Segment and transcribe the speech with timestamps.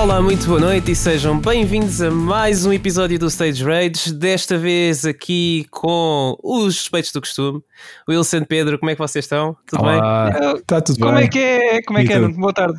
[0.00, 4.12] Olá, muito boa noite e sejam bem-vindos a mais um episódio do Stage Rage.
[4.14, 7.60] Desta vez aqui com os suspeitos do costume.
[8.08, 9.54] Wilson, Pedro, como é que vocês estão?
[9.66, 10.30] Tudo Olá.
[10.30, 10.54] bem?
[10.56, 11.24] Está tudo Como bem?
[11.24, 11.82] é que é?
[11.82, 12.18] Como é E que é?
[12.28, 12.78] Boa tarde.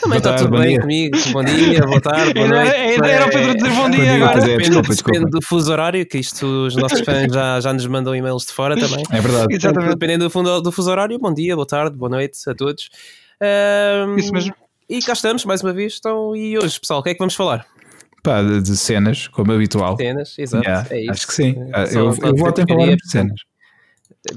[0.00, 0.80] Também está tarde, tudo bem dia.
[0.80, 1.18] comigo.
[1.32, 2.68] Bom dia, boa tarde, boa noite.
[2.70, 4.38] era- ainda era o Pedro dizer bom dia Bom dia, agora.
[4.38, 5.12] é, Depende, desculpa, desculpa.
[5.18, 8.52] depende do fuso horário, que isto os nossos fãs já, já nos mandam e-mails de
[8.52, 9.04] fora também.
[9.10, 9.54] É verdade.
[9.54, 9.90] Exatamente.
[9.90, 12.88] Dependendo do, fundo- do fuso horário, bom dia, boa tarde, boa noite a todos.
[13.42, 14.54] Ahm, Isso mesmo.
[14.92, 15.96] E cá estamos, mais uma vez.
[15.98, 17.66] Então, e hoje, pessoal, o que é que vamos falar?
[18.22, 19.96] Pá, de, de cenas, como habitual.
[19.96, 20.64] Cenas, exato.
[20.64, 21.10] Yeah, é isso.
[21.10, 21.56] acho que sim.
[21.72, 22.14] Ah, Só- eu eu em
[22.66, 23.40] que falar de cenas.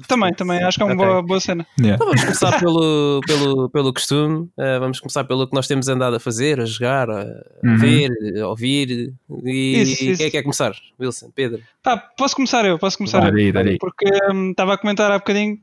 [0.08, 0.64] Também, também.
[0.64, 1.06] Acho que é uma Ok.
[1.06, 1.68] boa, boa cena.
[1.80, 1.96] Yeah.
[1.96, 6.16] Então vamos começar pelo, pelo, pelo costume, Uh, vamos começar pelo que nós temos andado
[6.16, 7.26] a fazer, a jogar, a
[7.64, 7.78] Uhum.
[7.78, 8.10] ver,
[8.42, 9.14] a ouvir.
[9.44, 10.18] E Isso, isso.
[10.18, 10.74] quem é que quer começar?
[11.00, 11.62] Wilson, Pedro.
[11.84, 13.36] Tá, posso começar eu, posso começar Dá eu.
[13.36, 13.78] aí, dá aí.
[13.78, 15.60] Porque hum, estava a comentar há bocadinho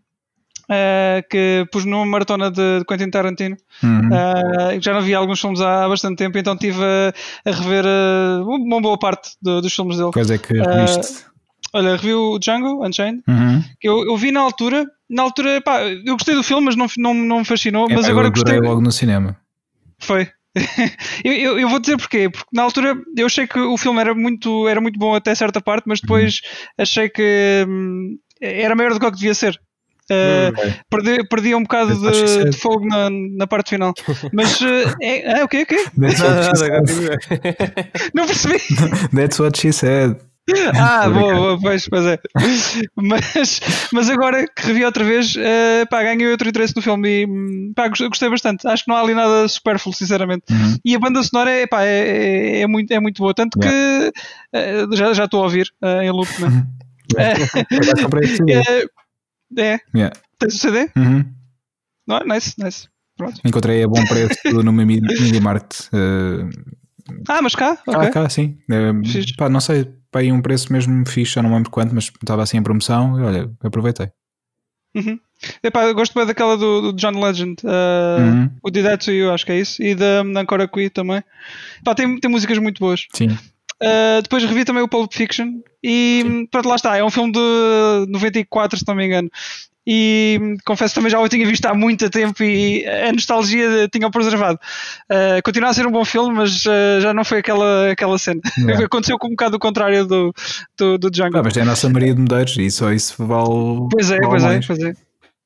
[0.72, 3.56] eh, que pus numa maratona de, de Quentin Tarantino.
[3.82, 4.08] Uhum.
[4.12, 7.12] Eh, já não vi alguns filmes há, há bastante tempo, então estive a,
[7.50, 10.12] a rever eh, uma boa parte do- dos filmes dele.
[10.12, 11.24] Quais é que reviste?
[11.74, 13.62] Olha, revi o Django Unchained, Uhum.
[13.80, 14.84] que eu, eu vi na altura.
[15.08, 17.86] Na altura, pá, eu gostei do filme, mas não, não, não me fascinou.
[17.90, 18.68] É, mas eu agora adorei gostei.
[18.70, 19.36] logo no cinema.
[19.98, 20.28] Foi.
[21.24, 24.14] eu, eu, eu vou dizer porquê, porque na altura eu achei que o filme era
[24.14, 26.42] muito, era muito bom até certa parte, mas depois
[26.76, 29.58] achei que hum, era maior do que o que devia ser.
[30.10, 30.52] Uh,
[30.90, 32.50] perdi, perdi um bocado That's what she de, said.
[32.50, 33.94] de fogo na, na parte final.
[34.32, 35.62] Mas uh, é, é o quê?
[35.62, 35.84] o quê?
[38.14, 38.58] Não percebi.
[39.14, 40.16] That's what she said.
[40.74, 42.18] Ah, boa, boa, pois, pois é.
[42.96, 43.60] Mas,
[43.92, 47.72] mas agora que revi outra vez, uh, pá, ganhei outro interesse no filme e hum,
[47.74, 48.66] pá, gostei, bastante.
[48.66, 50.44] Acho que não há ali nada supérfluo, sinceramente.
[50.50, 50.76] Uhum.
[50.84, 54.12] E a banda sonora é, pá, é, é, é muito, é muito boa, tanto que
[54.52, 56.28] eh, já já estou a ouvir eh, em loop.
[56.40, 56.66] Né?
[57.16, 57.34] É,
[59.60, 59.80] é.
[59.94, 60.14] Yeah.
[60.38, 60.90] Tens o CD?
[60.96, 61.24] Uhum.
[62.06, 62.24] Não, é?
[62.24, 62.88] nice, nice.
[63.16, 63.40] Pronto.
[63.44, 65.88] Encontrei a bom preço no meu Midi- MediaMarkt.
[65.92, 66.48] Uh,
[67.28, 67.76] Ah, mas cá?
[67.76, 68.10] cá, Ok.
[68.10, 68.58] cá, sim.
[68.70, 72.42] Uh, pá, não sei, pá, um preço mesmo fixe, já não lembro quanto, mas estava
[72.42, 74.08] assim em promoção e olha, aproveitei.
[74.94, 75.18] Uhum.
[75.62, 78.50] Epá, eu gosto bem daquela do, do John Legend, eh, Uhum.
[78.62, 81.22] o Did That To You, acho que é isso, e da Ancora Qui também.
[81.84, 83.06] Pá, tem, tem músicas muito boas.
[83.14, 83.36] Sim.
[83.82, 88.06] Uh, depois revi também o Pulp Fiction e pronto, lá está, é um filme de
[88.08, 89.28] 94, se não me engano.
[89.84, 94.12] E hum, confesso também já o tinha visto há muito tempo e a nostalgia tinha-o
[94.12, 94.56] preservado.
[95.10, 98.40] Uh, continua a ser um bom filme, mas uh, já não foi aquela, aquela cena.
[98.58, 98.84] Yeah.
[98.86, 100.32] Aconteceu com um bocado o contrário do,
[100.78, 101.36] do, do Django.
[101.36, 103.88] Ah, mas tem a nossa Maria de Medeiros e só isso vale.
[103.90, 104.66] Pois é, vale pois é, mais.
[104.66, 104.92] pois é.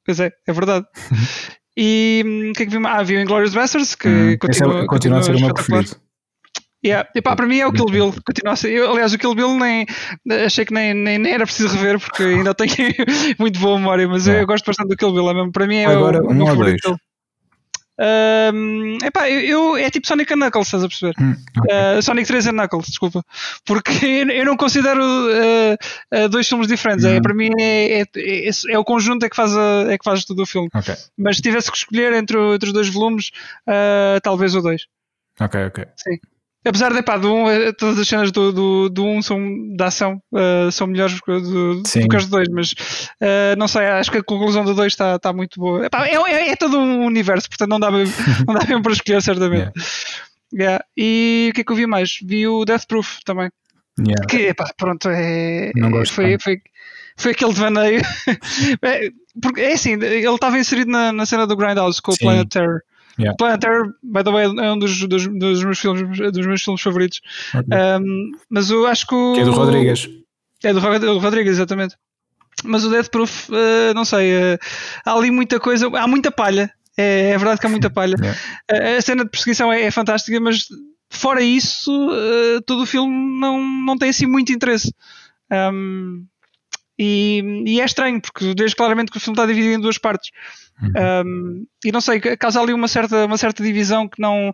[0.05, 0.85] Pois é, é verdade.
[1.79, 2.87] E hum, o que é que vi?
[2.87, 5.95] Ah, vi o Inglourious Basterds, que Hum, continua, é- continua a ser o meu preferido.
[6.85, 7.09] Yeah.
[7.15, 8.15] Epá, para mim é o Kill Bill.
[8.25, 8.71] Continua a ser.
[8.71, 9.87] Eu, aliás, o Kill Bill nem
[10.45, 12.71] achei que nem, nem, nem era preciso rever porque ainda tenho
[13.39, 14.43] muito boa memória, mas eu, Yeah.
[14.43, 15.29] eu gosto bastante do Kill Bill.
[15.31, 16.97] É mesmo, para mim é Agora, o, um meu ou favorito.
[17.99, 21.15] Ahm, epá, eu, eu- é tipo Sonic and Knuckles, estás a perceber?
[21.19, 21.75] Hum, ok.
[21.99, 23.23] Uh, Sonic 3 and Knuckles, desculpa.
[23.65, 25.75] Porque eu, eu não considero uh,
[26.25, 27.07] uh, dois filmes diferentes.
[27.07, 27.23] É, Uhum.
[27.23, 30.27] para mim é, é, é- é o conjunto é que faz, a- é que faz
[30.27, 30.69] todo o filme.
[30.75, 33.31] Ok, Mas se tivesse que escolher entre, entre os dois volumes,
[33.67, 34.83] uh, talvez o dois.
[35.41, 35.87] ok, ok.
[36.67, 39.39] Apesar de, pá, do um, eh, todas as cenas do, do, do um são,
[39.77, 43.87] da ação uh, são melhores do, do, que as do dois, mas uh, não sei,
[43.87, 45.87] acho que a conclusão do dois está está muito boa.
[45.87, 48.05] Epá, é, é, é todo um universo, portanto não dá bem,
[48.47, 49.73] não dá bem para escolher, certamente.
[50.53, 50.85] Yeah.
[50.97, 52.19] E o que é que eu vi mais?
[52.25, 53.51] Vi o Death Proof também.
[53.99, 54.27] Yeah.
[54.27, 56.61] Que, epá, pronto, é, gosto foi, foi,
[57.17, 58.03] foi aquele devaneio.
[58.83, 59.11] É,
[59.41, 62.19] porque, é assim, ele estava inserido na, na cena do Grindhouse com o.
[62.19, 62.81] Planet Terror.
[63.19, 63.35] Yeah.
[63.39, 66.83] Planet Terror, by the way, é um dos, dos, dos meus, filmes, dos meus filmes
[66.83, 67.21] favoritos.
[67.55, 67.67] Ok.
[67.77, 69.33] Um, mas eu acho que o.
[69.35, 70.09] Que é do Rodrigues.
[70.63, 71.97] É do, do Rodrigues, exatamente.
[72.65, 74.59] Mas o Death Proof, eh, não sei, eh,
[75.05, 76.71] há ali muita coisa, há muita palha.
[76.97, 78.17] É, é verdade que há muita palha.
[78.19, 78.39] Yeah.
[78.71, 80.67] A- A cena de perseguição é, é fantástica, mas
[81.11, 81.91] fora isso,
[82.67, 84.93] todo o filme não, não tem assim muito interesse.
[85.53, 86.25] Um,
[86.99, 90.31] e, e é estranho, porque vejo claramente que o filme está dividido em duas partes.
[90.83, 91.27] Uhum.
[91.27, 94.53] Um, e não sei, causa ali uma certa, uma certa divisão que não.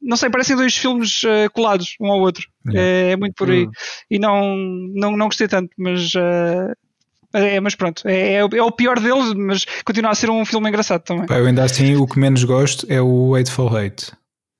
[0.00, 2.46] Não sei, parecem dois filmes eh, colados um ao outro.
[2.72, 3.66] É, é muito por aí.
[3.66, 3.70] Hum.
[4.08, 4.56] E não,
[4.94, 6.12] não, não gostei tanto, mas.
[6.14, 6.72] eh,
[7.34, 10.44] é, mas pronto, é, é o- é o pior deles, mas continua a ser um
[10.46, 11.26] filme engraçado também.
[11.28, 14.12] Eu ainda assim, o que menos gosto é o Hateful Hate.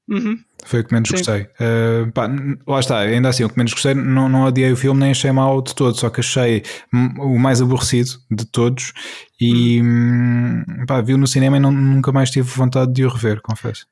[0.08, 0.38] Uhum.
[0.64, 1.16] Foi o que menos Sim.
[1.16, 1.42] gostei.
[1.42, 2.28] Uh, pá,
[2.66, 5.30] lá está, ainda assim, o que menos gostei, não, não odiei o filme, nem achei
[5.32, 6.62] mal de todo, só que achei
[6.92, 8.92] hum, o mais aborrecido de todos
[9.40, 13.40] e hum, pá, viu no cinema e não- nunca mais tive vontade de o rever,
[13.40, 13.86] confesso.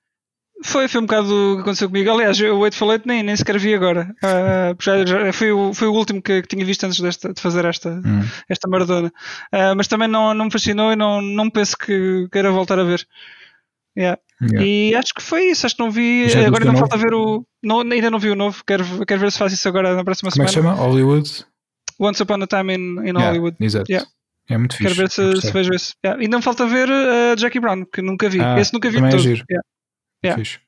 [0.65, 2.11] Foi, foi um bocado o que aconteceu comigo.
[2.11, 4.13] Aliás, eu o Wait for Late nem, nem sequer vi agora.
[4.25, 7.41] Ah, já, já- foi, o, foi o último que, que tinha visto antes desta, de
[7.41, 8.23] fazer esta, Hum.
[8.49, 9.13] esta maratona.
[9.53, 12.85] Ah, mas também não, não me fascinou e não, não penso que queira voltar a
[12.85, 13.07] ver.
[13.97, 14.19] Yeah.
[14.43, 14.67] Yeah.
[14.67, 16.29] E acho que foi isso, acho que não vi.
[16.29, 17.47] Já agora viste ainda falta ver o.
[17.63, 20.31] Não, ainda não vi o novo, quero, quero ver se faço isso agora na próxima
[20.31, 20.77] Como é que se semana.
[20.77, 20.87] chama?
[20.89, 21.47] Hollywood?
[21.99, 23.57] Once Upon a Time in, in Yeah, Hollywood.
[23.59, 23.91] Exato.
[23.91, 24.07] Yeah.
[24.49, 25.01] É muito Quero fixe.
[25.01, 25.95] ver se, se vejo esse.
[26.05, 26.23] Yeah.
[26.23, 28.41] Ainda me falta ver uh, Jackie Brown, que nunca vi.
[28.41, 29.23] Ah, Esse nunca vi também é todo.
[29.23, 29.45] giro.
[30.23, 30.39] Yeah.
[30.39, 30.59] Fixe.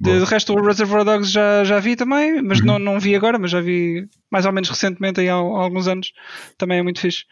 [0.00, 2.66] De, de resto, o Reservoir Dogs já, já vi também, mas Uhum.
[2.66, 5.88] não, não vi agora, mas já vi mais ou menos recentemente, aí há, há alguns
[5.88, 6.12] anos.
[6.56, 7.24] Também é muito fixe.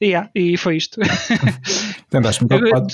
[0.00, 0.98] E, yeah, e foi isto.
[2.12, 2.86] Andaste muito ocupado.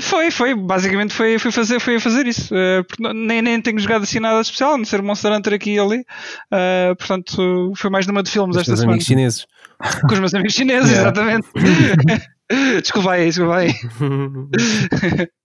[0.00, 2.52] Foi, foi, basicamente foi, foi, fazer, foi fazer isso.
[2.98, 5.78] Não- nem, nem tenho jogado assim nada especial, a não ser Monster Hunter aqui e
[5.78, 6.04] ali.
[6.52, 8.92] Eh, portanto, foi mais numa de filmes Os esta semana.
[8.92, 9.46] amigos chineses.
[10.08, 11.48] Com os meus amigos chineses, exatamente.
[12.82, 13.72] desculpa aí, desculpa aí.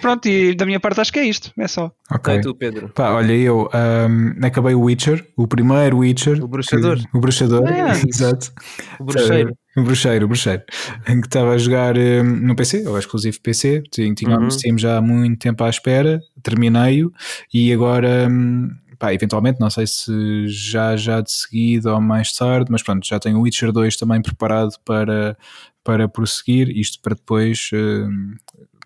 [0.00, 1.92] Pronto, e da minha parte acho que é isto, é só.
[2.10, 2.34] Ok.
[2.34, 2.88] Então, tu, Pedro.
[2.90, 6.42] Pá, olha, eu ahm, acabei o Witcher, o primeiro Witcher.
[6.42, 6.96] O bruxador.
[6.98, 7.92] que- o bruxador, Ah.
[8.08, 8.52] exato.
[8.98, 9.54] O bruxeiro.
[9.76, 10.62] O bruxeiro, o bruxeiro.
[11.06, 13.82] Em que estava a jogar ahm, no PC, ou exclusivo PC.
[13.90, 14.48] Tinha, tinha Uhum.
[14.78, 17.12] já há muito tempo à espera, terminei-o
[17.52, 18.26] e agora.
[18.26, 18.68] ahm,
[19.00, 23.18] Pá, eventualmente, não sei se já, já de seguida ou mais tarde, mas pronto, já
[23.18, 25.38] tenho o Witcher 2 também preparado para,
[25.82, 28.34] para prosseguir, isto para depois, ahm,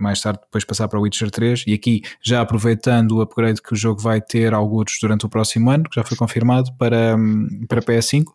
[0.00, 1.64] mais tarde, depois passar para o Witcher 3.
[1.66, 5.68] E aqui, já aproveitando o upgrade que o jogo vai ter alguns durante o próximo
[5.68, 7.16] ano, que já foi confirmado para,
[7.68, 8.26] para PS5.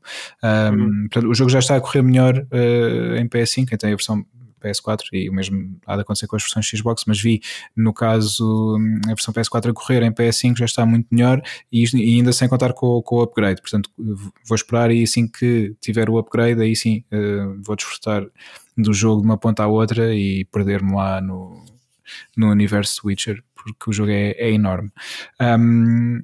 [0.44, 3.96] Um, portanto, o jogo já está a correr melhor uh, em PS5, quem tem a
[3.96, 4.26] versão
[4.60, 7.42] PS4 e o mesmo há de acontecer com as versões Xbox, mas vi
[7.76, 11.42] no caso a versão PS4 a correr em PS5 já está muito melhor
[11.72, 13.62] e, e ainda sem contar com, com o upgrade.
[13.62, 18.26] Portanto, vou esperar e assim que tiver o upgrade, aí sim uh, vou desfrutar
[18.78, 21.64] do jogo de uma ponta à outra e perder-me lá no,
[22.36, 24.92] no universo Witcher, porque o jogo é, é enorme.
[25.42, 26.22] Um,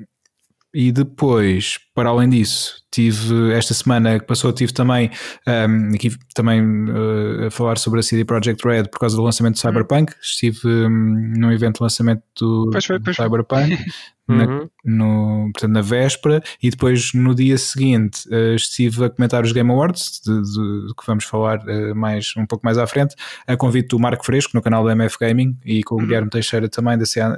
[0.76, 5.10] e depois, para além disso, tive esta semana que passou, tive também
[5.48, 9.54] um, aqui também uh, a falar sobre a CD Projekt Red por causa do lançamento
[9.54, 10.14] do Cyberpunk.
[10.22, 13.26] Estive um, num evento de lançamento do, Pois foi, do pois foi.
[13.26, 13.78] Cyberpunk.
[14.28, 14.70] na, Uhum.
[14.84, 19.70] no, portanto, na véspera e depois no dia seguinte eh, estive a comentar os Game
[19.70, 23.56] Awards de, de- de que vamos falar eh, mais, um pouco mais à frente a
[23.56, 26.98] convite do Marco Fresco no canal da MF Gaming e com o Guilherme Teixeira também
[26.98, 27.36] da CA,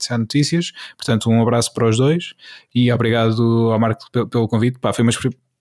[0.00, 0.72] CA Notícias.
[0.96, 2.34] Portanto um abraço para os dois
[2.74, 4.78] e obrigado ao Marco pe- pelo convite.
[4.78, 5.10] Pá, foi uma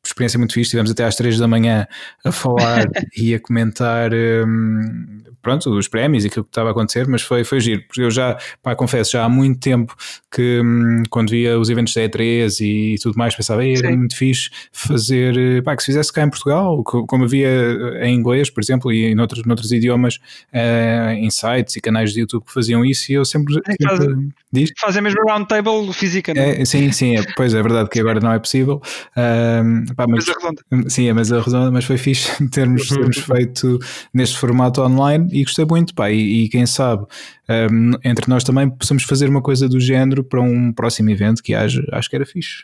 [0.08, 1.88] experiência muito fixe, estivemos até às 3 da manhã
[2.24, 2.88] a falar
[3.18, 7.44] e a comentar hum, pronto, os prémios e aquilo que estava a acontecer, mas foi,
[7.44, 9.96] foi giro, porque eu já, pá, confesso, já há muito tempo
[10.32, 14.16] que hum, quando via os eventos da E3 e tudo mais, pensava, "Ei, era muito
[14.16, 17.50] fixe fazer, eh, pá, que se fizesse cá em Portugal, co- como havia
[18.02, 20.20] em inglês, por exemplo, e em outros, noutros idiomas,
[20.52, 24.00] eh, em sites e canais de YouTube que faziam isso, e eu sempre, É faz-
[24.00, 24.72] sempre diz?
[24.80, 26.62] Fazem mesmo round table física, não é?
[26.62, 28.82] É, sim, sim, é, pois é verdade que agora não é possível.
[29.16, 30.90] Ahm, pá, mas, Mesa redonda.
[30.90, 32.98] sim, é mesa redonda, mas foi fixe termos, Uhum.
[32.98, 33.80] termos feito
[34.14, 35.94] neste formato online e gostei muito.
[35.94, 37.06] Pá, e, e quem sabe,
[37.50, 41.54] ahm, entre nós também possamos fazer uma coisa do género para um próximo evento que
[41.54, 42.64] haja, acho que era fixe.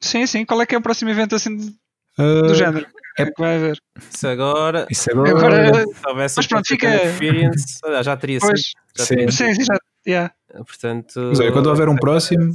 [0.00, 0.44] Sim, sim.
[0.44, 1.72] Qual é que é o próximo evento assim do
[2.18, 2.86] Ah, género?
[3.18, 3.78] é- É que vai haver.
[4.10, 4.86] Isso agora.
[4.90, 5.30] isso agora.
[5.30, 5.84] Agora,
[6.16, 8.72] Mas um pronto, fica- experience, ah, já teria Pois, sido.
[8.96, 9.14] Já sim.
[9.16, 9.76] teria sim, sim, já.
[10.06, 10.32] Yeah.
[10.52, 11.14] Portanto.
[11.30, 12.54] Mas olha, quando houver um próximo-.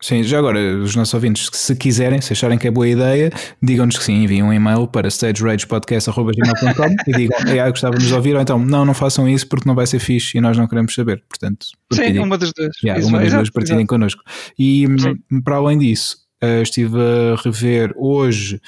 [0.00, 3.98] Sim, já agora, os nossos ouvintes, se quiserem, se acharem que é boa ideia, digam-nos
[3.98, 8.40] que sim, enviem um e-mail para stageragepodcast.gmail.com e digam, "Ei, ah, gostávamos de ouvir, ou
[8.40, 11.22] então, não, não façam isso porque não vai ser fixe e nós não queremos saber.
[11.28, 12.70] Portanto, Sim, uma das duas.
[12.84, 14.22] Yeah, uma das exato, duas partilhem connosco.
[14.56, 18.60] E hum, para além disso, eh, estive a rever hoje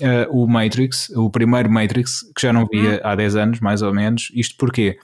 [0.00, 3.92] eh, o Matrix, o primeiro Matrix, que já não via há 10 anos, mais ou
[3.92, 4.30] menos.
[4.34, 4.98] Isto porquê?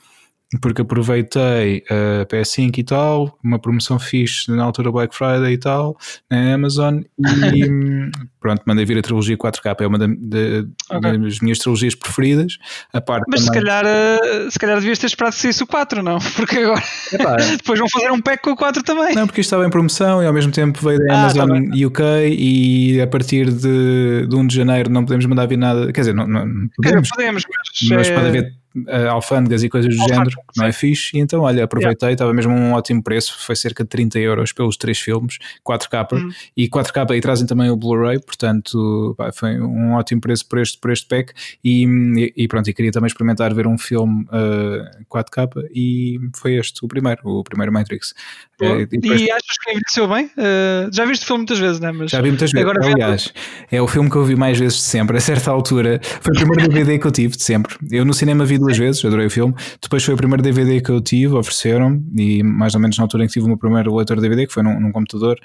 [0.63, 5.95] Porque aproveitei a PS5 e tal, uma promoção fixe na altura Black Friday e tal,
[6.31, 7.19] na Amazon, e
[7.71, 11.19] hum, pronto, mandei vir a trilogia 4K, é uma da- da- Ok.
[11.19, 12.57] das minhas trilogias preferidas.
[12.95, 15.67] A parte Mas se também- calhar, eh, se calhar devias ter esperado que saísse o
[15.67, 16.17] 4, não?
[16.35, 19.15] Porque agora Epá, depois vão fazer um pack com o 4 também.
[19.15, 21.55] Não, porque isto estava em promoção e ao mesmo tempo veio da Ah, Amazon tá
[21.55, 21.85] bem.
[21.85, 22.01] UK
[22.39, 25.93] e a partir de, de 1 de janeiro não podemos mandar vir nada.
[25.93, 26.41] Quer dizer, não, não-
[26.83, 28.53] Quer dizer, podemos, podemos, mas, mas eh, pode haver
[28.87, 31.17] eh, alfândegas e coisas do género, não é fixe.
[31.17, 34.77] E então, olha, aproveitei, estava mesmo um ótimo preço, foi cerca de 30 euros pelos
[34.77, 36.13] três filmes, 4K.
[36.13, 36.31] Hum.
[36.57, 40.79] E 4K e trazem também o Blu-ray, portanto, pá, foi um ótimo preço por este,
[40.79, 41.33] por este pack.
[41.65, 46.85] E, e- pronto, e queria também experimentar ver um filme eh, 4K e foi este,
[46.85, 48.15] o primeiro, o primeiro Matrix.
[48.61, 50.31] Eh, e depois- E achas que envelheceu bem?
[50.37, 51.93] Eh, já viste o filme muitas vezes, não é?
[51.93, 52.69] Mas Já vi muitas vezes.
[52.69, 53.33] Agora Aliás,
[53.71, 55.17] é o filme que eu vi mais vezes de sempre.
[55.17, 57.77] A certa altura, foi o primeiro DVD que eu tive de sempre.
[57.91, 59.55] Eu no cinema vi duas vezes, adorei o filme.
[59.81, 63.25] Depois foi o primeiro DVD que eu tive, ofereceram e mais ou menos na altura
[63.25, 65.39] em que tive o meu primeiro leitor DVD, que foi num, num computador.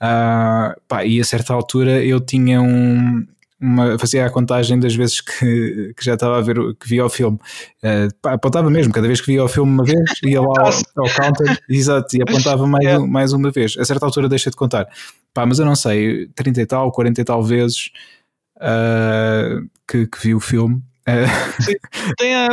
[0.00, 3.26] Ah, pá, e a certa altura eu tinha um.
[3.60, 7.10] Uma, fazia a contagem das vezes que, que já estava a ver, que via o
[7.10, 7.38] filme.
[7.84, 11.14] Uh, apontava mesmo, cada vez que via o filme uma vez, ia lá ao, ao
[11.14, 13.06] counter, exato, e apontava mais, yeah.
[13.06, 13.76] mais uma vez.
[13.78, 14.88] A certa altura deixa de contar.
[15.34, 17.90] Pá, mas eu não sei, 30 e tal, 40 e tal vezes
[18.56, 20.82] uh, que, que vi o filme
[22.16, 22.48] tem a...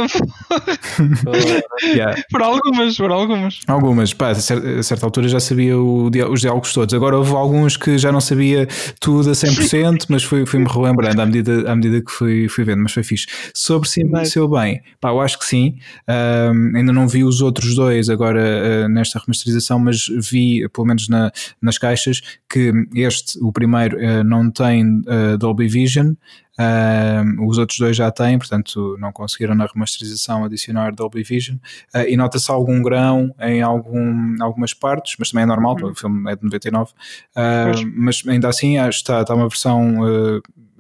[1.83, 2.21] yeah.
[2.29, 3.59] Por algumas, por algumas.
[3.67, 6.93] Algumas, pá, a certa altura já sabia o, os diálogos todos.
[6.93, 8.67] Agora houve alguns que já não sabia
[8.99, 12.81] tudo a 100%, mas fui-me fui relembrando à medida, à medida que fui, fui vendo,
[12.83, 13.27] mas foi fixe.
[13.53, 15.75] Sobre se envelheceu bem, pá, eu acho que sim.
[16.07, 21.07] Um, ainda não vi os outros dois agora uh, nesta remasterização, mas vi, pelo menos
[21.07, 26.13] na, nas caixas, que este, o primeiro, uh, não tem uh, Dolby Vision.
[26.57, 31.57] Uh, os outros dois já têm, portanto não conseguiram na remasterização adicionar Dolby Vision.
[31.93, 35.91] Uh, e nota-se algum grão em algum, algumas partes, mas também é normal, uhum.
[35.91, 36.93] o filme é de 99 uh,
[37.35, 39.97] ah, mas ainda assim está, está uma versão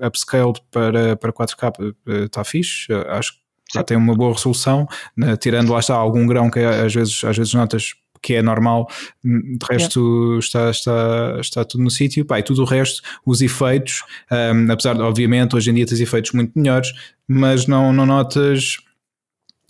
[0.01, 1.93] upscaled para, para 4K
[2.25, 3.39] está fixe, acho que
[3.73, 7.37] já tem uma boa resolução, né, tirando lá está algum grão que às vezes, às
[7.37, 8.87] vezes notas que é normal,
[9.23, 10.39] de resto yeah.
[10.39, 15.01] está, está, está tudo no sítio, e tudo o resto, os efeitos, um, apesar de,
[15.01, 16.91] obviamente, hoje em dia tens efeitos muito melhores,
[17.27, 18.77] mas não, não notas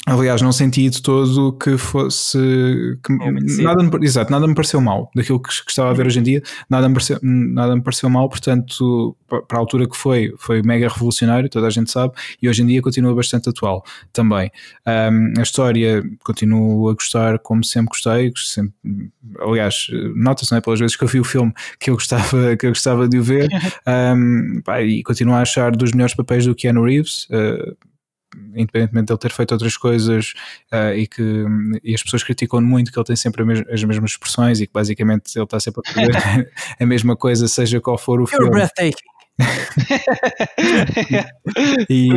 [0.10, 2.38] Aliás, não senti de todo que fosse.
[3.04, 6.08] Que é nada, me, exato, nada me pareceu mal daquilo que, que, estava a ver
[6.08, 9.98] hoje em dia, nada me pareceu, nada me pareceu mal, portanto, para a altura que
[9.98, 13.84] foi, foi mega revolucionário, toda a gente sabe, e hoje em dia continua bastante atual
[14.14, 14.50] também.
[14.88, 18.74] Um, a história continuo a gostar como sempre gostei, sempre,
[19.42, 22.72] aliás, nota-se é, pelas vezes que eu vi o filme que eu gostava, que eu
[22.72, 23.50] gostava de o ver,
[24.16, 27.28] um, pá, e continuo a achar dos melhores papéis do Keanu Reeves.
[27.30, 27.76] Uh,
[28.56, 30.34] independentemente de ele ter feito outras coisas
[30.74, 31.46] uh, e que
[31.84, 35.36] e as pessoas criticam muito que ele tem sempre as mesmas expressões e que basicamente
[35.36, 38.52] ele está sempre a fazer a mesma coisa, seja qual for o You're filme.
[38.52, 39.18] breathtaking.
[41.90, 42.10] e,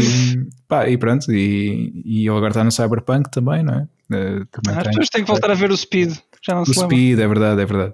[0.67, 3.87] pá, e pronto, e, e ele agora está no Cyberpunk também, não é?
[4.11, 6.17] Uh, também As pessoas têm que voltar a ver o Speed.
[6.43, 7.93] Já não o se Speed, é verdade, é verdade.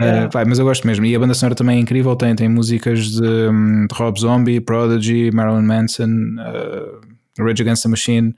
[0.00, 0.26] Yeah.
[0.26, 1.06] Uh, pá, mas eu gosto mesmo.
[1.06, 2.16] E a banda sonora também é incrível.
[2.16, 6.10] Tem, tem músicas de, hum, de Rob Zombie, Prodigy, Marilyn Manson.
[6.10, 8.34] Uh, Rage Against the Machine,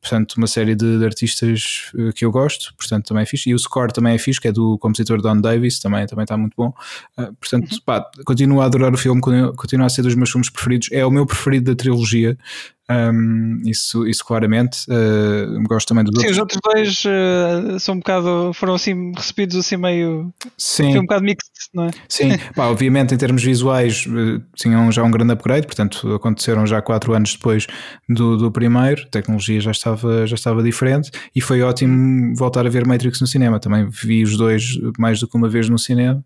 [0.00, 3.50] portanto, uma série de, de, artistas uh, que eu gosto, portanto, também é fixe.
[3.50, 6.36] E o score também é fixe, que é do compositor Don Davis, também, também está
[6.36, 6.72] muito bom.
[7.18, 7.78] Uh, portanto, uhum.
[7.84, 10.88] pá, continuo a adorar o filme, continua a ser dos meus filmes preferidos.
[10.92, 12.36] É o meu preferido da trilogia.
[12.90, 14.84] Um, isso, isso claramente.
[14.88, 16.32] Uh, gosto também dos Sim, outros.
[16.32, 20.32] os outros dois uh, são um bocado, foram assim recebidos assim meio.
[20.58, 20.98] Sim.
[20.98, 21.90] Um bocado mixed, não é?
[22.08, 26.82] Sim, pá, obviamente em termos visuais uh, tinham já um grande upgrade, portanto aconteceram já
[26.82, 27.68] quatro anos depois
[28.08, 32.70] do, do primeiro, a tecnologia já estava, já estava diferente e foi ótimo voltar a
[32.70, 33.60] ver Matrix no cinema.
[33.60, 34.64] Também vi os dois
[34.98, 36.24] mais do que uma vez no cinema.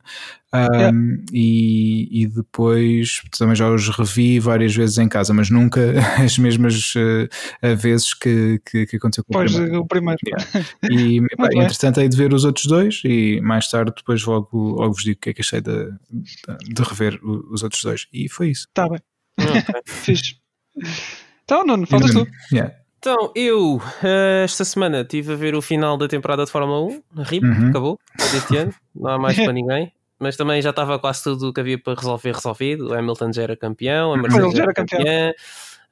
[0.54, 0.98] Um, yeah.
[1.32, 5.80] e, e, depois também já os revi várias vezes em casa, mas nunca
[6.22, 9.80] as mesmas uh, vezes que, que, que, aconteceu com pois, o primeiro.
[9.80, 10.20] O primeiro.
[10.24, 10.44] Yeah.
[10.90, 11.18] E
[11.60, 15.16] entretanto hei de ver os outros dois e mais tarde depois logo, logo vos digo
[15.16, 18.06] o que é que achei de, de, de rever os outros dois.
[18.12, 18.68] E foi isso.
[18.68, 19.00] Está bem.
[19.40, 19.62] Okay.
[19.86, 20.36] Fixe.
[21.42, 22.26] Então, Nuno, faltas tu.
[22.52, 22.74] Yeah.
[22.98, 26.80] Então, eu uh, esta semana estive a ver o final da temporada de Fórmula
[27.16, 27.68] 1, RIP, uhum.
[27.68, 27.98] acabou,
[28.32, 31.60] deste ano, não há mais para ninguém mas também já estava quase tudo o que
[31.60, 32.88] havia para resolver resolvido.
[32.88, 35.32] O Hamilton já era campeão, a Mercedes já era campeã,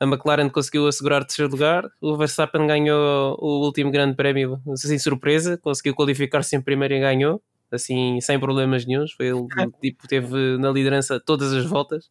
[0.00, 4.98] a McLaren conseguiu assegurar o terceiro lugar, o Verstappen ganhou o último grande prémio, assim
[4.98, 7.42] surpresa, conseguiu qualificar-se em primeiro e ganhou
[7.74, 9.12] assim, sem problemas nenhums.
[9.12, 9.46] Foi ele,
[9.80, 12.06] tipo, teve na liderança todas as voltas.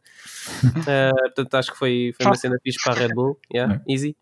[0.63, 3.39] Uh, portanto, acho que foi, foi uma cena fixe para a Red Bull.
[3.53, 4.15] Yeah, easy.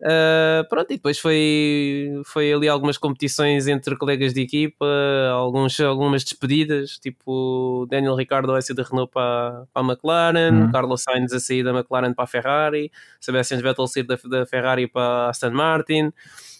[0.00, 4.86] Uh, pronto, e depois foi, foi ali algumas competições entre colegas de equipa,
[5.32, 10.70] alguns, algumas despedidas, tipo Daniel Ricardo a sair da Renault para, para a McLaren, uhum.
[10.70, 14.46] Carlos Sainz a sair da McLaren para a Ferrari, Sebastian Vettel a sair da, da
[14.46, 16.12] Ferrari para a Aston Martin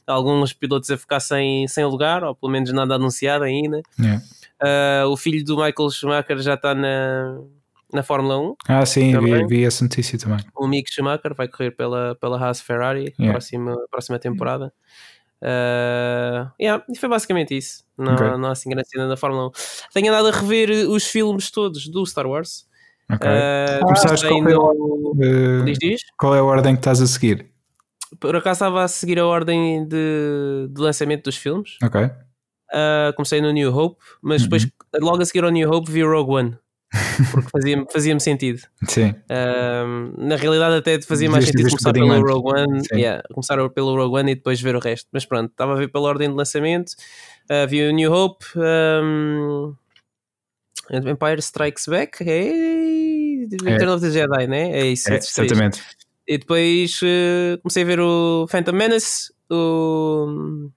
[0.07, 3.83] alguns pilotos a ficar sem, sem lugar, ou pelo menos nada anunciado ainda.
[3.99, 4.23] Yeah.
[4.63, 7.41] Uh, o filho do Michael Schumacher já está na,
[7.93, 8.55] na Fórmula 1.
[8.69, 10.45] Ah, sim, vi, vi essa notícia também.
[10.55, 13.33] O Mick Schumacher vai correr pela, pela Haas Ferrari yeah.
[13.33, 14.73] próxima, próxima temporada.
[15.43, 17.83] Uh, yeah, e foi basicamente isso.
[17.97, 18.27] Não, okay.
[18.37, 19.51] não há assim grande cena da Fórmula 1.
[19.95, 22.67] Tenho andado a rever os filmes todos do Star Wars.
[23.11, 23.29] Ok.
[23.29, 25.13] Uh, Começaste qual, é no...
[25.13, 26.01] uh, diz, diz?
[26.19, 27.51] qual é a ordem que estás a seguir?
[28.19, 31.77] Por acaso estava a seguir a ordem de, de lançamento dos filmes.
[31.83, 32.01] Ok.
[32.03, 34.71] Uh, comecei no New Hope, mas depois, uhum.
[35.01, 36.59] logo a seguir ao New Hope, vi o Rogue One.
[37.31, 38.61] Porque fazia-me fazia sentido.
[38.89, 39.11] Sim.
[39.11, 42.31] Uh, na realidade, até fazia mais sentido começar pelo antes.
[42.31, 45.09] Rogue One, yeah, começar pelo Rogue One e depois ver o resto.
[45.13, 46.93] Mas pronto, estava a ver pela ordem de lançamento.
[47.51, 49.75] Uh, vi o New Hope, um,
[50.91, 52.23] Empire Strikes Back.
[52.23, 54.71] Hey, Return of the Jedi, né?
[54.73, 55.13] É isso.
[55.13, 55.81] É, exatamente.
[56.33, 60.71] E depois eh, comecei a ver o Phantom Menace, o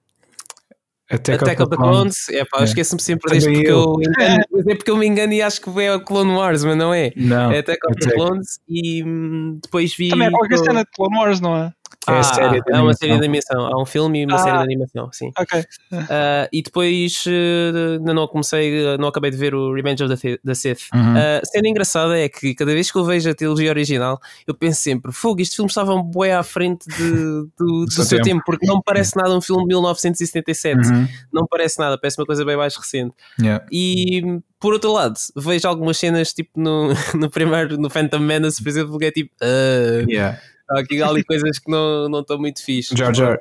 [1.08, 2.28] Attack, Attack of the Clones.
[2.30, 2.64] É pá, É.
[2.64, 3.94] esqueço-me sempre deste porque eu.
[4.00, 4.00] eu,
[4.68, 7.12] é porque eu me engano e acho que é o Clone Wars, mas não é.
[7.14, 8.16] Não, É Attack of the Attack.
[8.16, 10.08] Clones e hum, depois vi.
[10.08, 11.72] Também é qualquer o- cena de Clone Wars, não é?
[12.08, 13.66] É a Ah, série de é uma série de animação.
[13.66, 14.38] Há um filme e uma Ah.
[14.38, 15.30] série de animação, sim.
[15.38, 15.64] Ok.
[16.10, 20.54] Ah, e depois ainda não comecei, eh, não acabei de ver o Revenge of the,
[20.54, 20.88] Sith.
[20.94, 21.14] Uhum.
[21.16, 24.80] A cena engraçada é que cada vez que eu vejo a trilogia original, eu penso
[24.80, 26.94] sempre: fogo, este filme estava um bué à frente de-
[27.58, 28.28] do, do seu seu tempo.
[28.28, 30.88] tempo, porque não me parece nada um filme de 1977.
[30.88, 31.08] Uhum.
[31.32, 33.14] Não parece nada, parece uma coisa bem mais recente.
[33.40, 33.64] Yeah.
[33.70, 38.68] E por outro lado, vejo algumas cenas tipo no, no primeiro, no Phantom Menace, por
[38.68, 39.30] exemplo, que é tipo.
[39.40, 40.38] ah, Yeah.
[40.70, 42.96] Há aqui há ali coisas que não não estão muito fixe.
[42.96, 43.38] Jar Jar.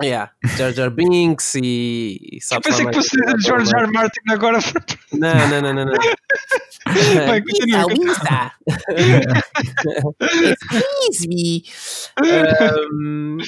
[0.00, 1.60] Yeah, Jar Jar Binks e.
[2.22, 3.82] e Eu pensei que fosse George mais- R.
[3.82, 3.92] R.
[3.92, 4.58] Martin agora.
[5.12, 5.84] Não, não, não, não.
[5.86, 5.94] não.
[7.26, 7.86] Vai, continua.
[7.92, 8.52] Lisa,
[11.10, 11.64] Excuse me.
[12.92, 13.38] Um,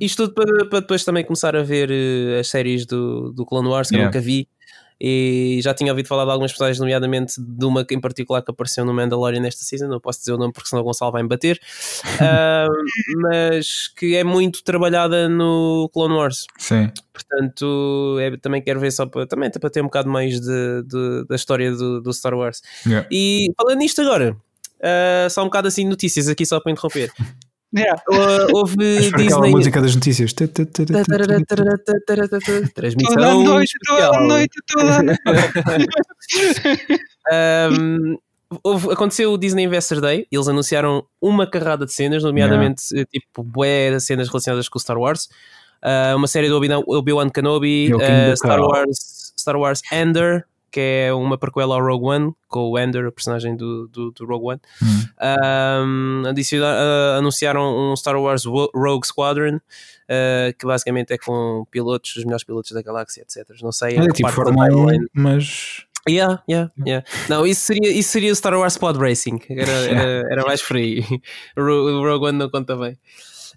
[0.00, 3.68] isto tudo para, para depois também começar a ver eh, as séries do, do Clone
[3.68, 4.10] Wars que eu Yeah.
[4.16, 4.48] nunca vi.
[5.00, 8.84] E já tinha ouvido falar de algumas personagens, nomeadamente de uma em particular que apareceu
[8.84, 9.88] no Mandalorian nesta season.
[9.88, 11.60] Não posso dizer o nome porque senão o Gonçalo vai me bater.
[12.20, 16.46] Um, mas que é muito trabalhada no Clone Wars.
[16.58, 16.90] Sim.
[17.12, 21.24] Portanto, é- também quero ver só para, também para ter um bocado mais de, de-
[21.28, 22.60] da história do, do Star Wars.
[22.86, 23.08] Yeah.
[23.10, 24.36] E falando nisto agora,
[24.82, 27.10] ah, só um bocado assim de notícias aqui só para interromper.
[27.76, 28.02] Yeah.
[28.12, 29.50] Ah, houve para aquela Disney.
[29.50, 30.32] música das notícias.
[32.74, 35.20] Transmissão Toda a noite, toda a noite, toda a noite.
[37.32, 38.18] Um,
[38.64, 43.42] houve- aconteceu o Disney Investor Day, eles anunciaram uma carrada de cenas, nomeadamente eh, tipo
[43.42, 45.28] bué cenas relacionadas com o Star Wars.
[45.82, 48.60] Uh, uma série do Obi- Obi-Wan Kenobi, E o King uh, Star.
[48.60, 53.12] Wars, Star Wars Ender, que é uma prequela ao Rogue One, com o Ender, o
[53.12, 54.60] personagem do, do, do Rogue One.
[55.20, 56.74] Um, adiciona-
[57.14, 62.44] uh, anunciaram um Star Wars Rogue Squadron, uh, que basicamente é com pilotos, os melhores
[62.44, 63.48] pilotos da galáxia, etc.
[63.62, 65.06] Não sei, É que tipo Fórmula 1, timeline.
[65.12, 65.84] mas.
[66.08, 67.06] Yeah, yeah, yeah.
[67.28, 69.38] Não, isso seria, isso seria o Star Wars Pod Racing.
[69.50, 70.02] Era, era,
[70.32, 71.04] era mais por aí.
[71.56, 72.98] O Ro- o Rogue One não conta bem.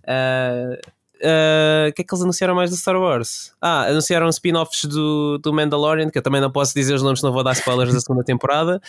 [0.05, 0.77] Ah,
[1.23, 3.53] ah, O que é que eles anunciaram mais do Star Wars?
[3.61, 7.31] Ah, anunciaram spin-offs do, do Mandalorian, que eu também não posso dizer os nomes, não
[7.31, 8.81] vou dar spoilers da segunda temporada.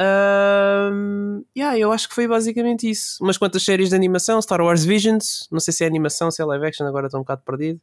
[0.00, 3.22] Um, yeah, eu acho que foi basicamente isso.
[3.22, 6.44] Umas quantas séries de animação, Star Wars Visions, não sei se é animação, se é
[6.44, 7.80] live action, agora estou um bocado perdido.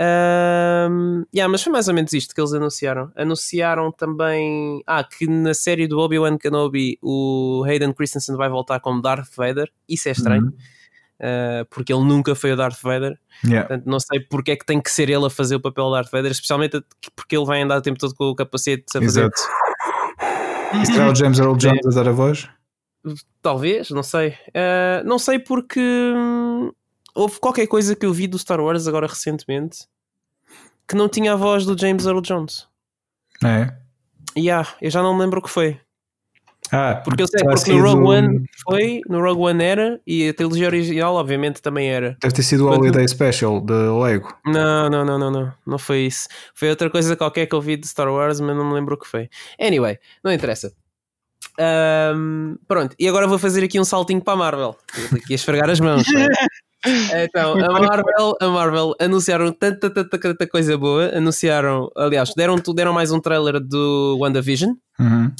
[0.00, 3.10] Um, yeah, mas foi mais ou menos isto que eles anunciaram.
[3.16, 9.02] Anunciaram também ah, que na série do Obi-Wan Kenobi o Hayden Christensen vai voltar como
[9.02, 9.70] Darth Vader.
[9.88, 10.52] Isso é estranho,
[11.20, 13.18] uh, porque ele nunca foi o Darth Vader.
[13.44, 13.68] Yeah.
[13.68, 15.92] Portanto, não sei porque é que tem que ser ele a fazer o papel de
[15.92, 16.82] Darth Vader, especialmente
[17.14, 19.20] porque ele vai andar o tempo todo com o capacete a fazer.
[19.20, 20.86] Exato.
[20.86, 22.48] Será o James Earl Jones a dar a voz?
[23.40, 24.30] Talvez, não sei.
[24.48, 26.72] Uh, não sei porque hum,
[27.14, 29.86] houve qualquer coisa que eu vi do Star Wars agora recentemente
[30.88, 32.66] que não tinha a voz do James Earl Jones.
[33.44, 33.70] É.
[34.36, 35.78] Yeah, eu já não me lembro o que foi.
[36.70, 40.28] Ah, Porque eu sei porque no Rogue sido- One foi, no Rogue One era e
[40.28, 42.16] a trilogia original obviamente também era.
[42.20, 44.36] Deve ter sido o Holiday Special de Lego.
[44.44, 45.52] Não, não, não, não, não.
[45.66, 46.28] Não foi isso.
[46.54, 48.98] Foi outra coisa qualquer que eu vi de Star Wars, mas não me lembro o
[48.98, 49.30] que foi.
[49.58, 50.70] Anyway, não interessa.
[51.58, 54.76] Ahm, pronto, e agora vou fazer aqui um saltinho para a Marvel.
[54.96, 56.04] Estou aqui a esfregar as mãos.
[56.14, 56.26] é?
[57.24, 61.06] Então, a Marvel, a Marvel anunciaram tanta, tanta, tanta coisa boa.
[61.12, 64.74] Anunciaram, aliás, deram, deram mais um trailer do WandaVision.
[65.00, 65.32] Uhum.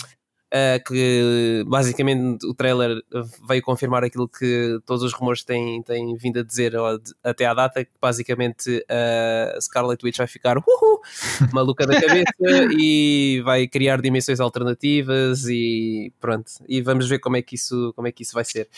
[0.49, 3.03] Uh, que basicamente o trailer
[3.47, 7.53] veio confirmar aquilo que todos os rumores têm, têm vindo a dizer de- até à
[7.53, 10.57] data, que basicamente a Scarlet Witch vai ficar
[11.53, 12.33] maluca da cabeça
[12.73, 18.09] e vai criar dimensões alternativas e pronto, e vamos ver como é que isso, como
[18.09, 18.71] é que isso vai ser.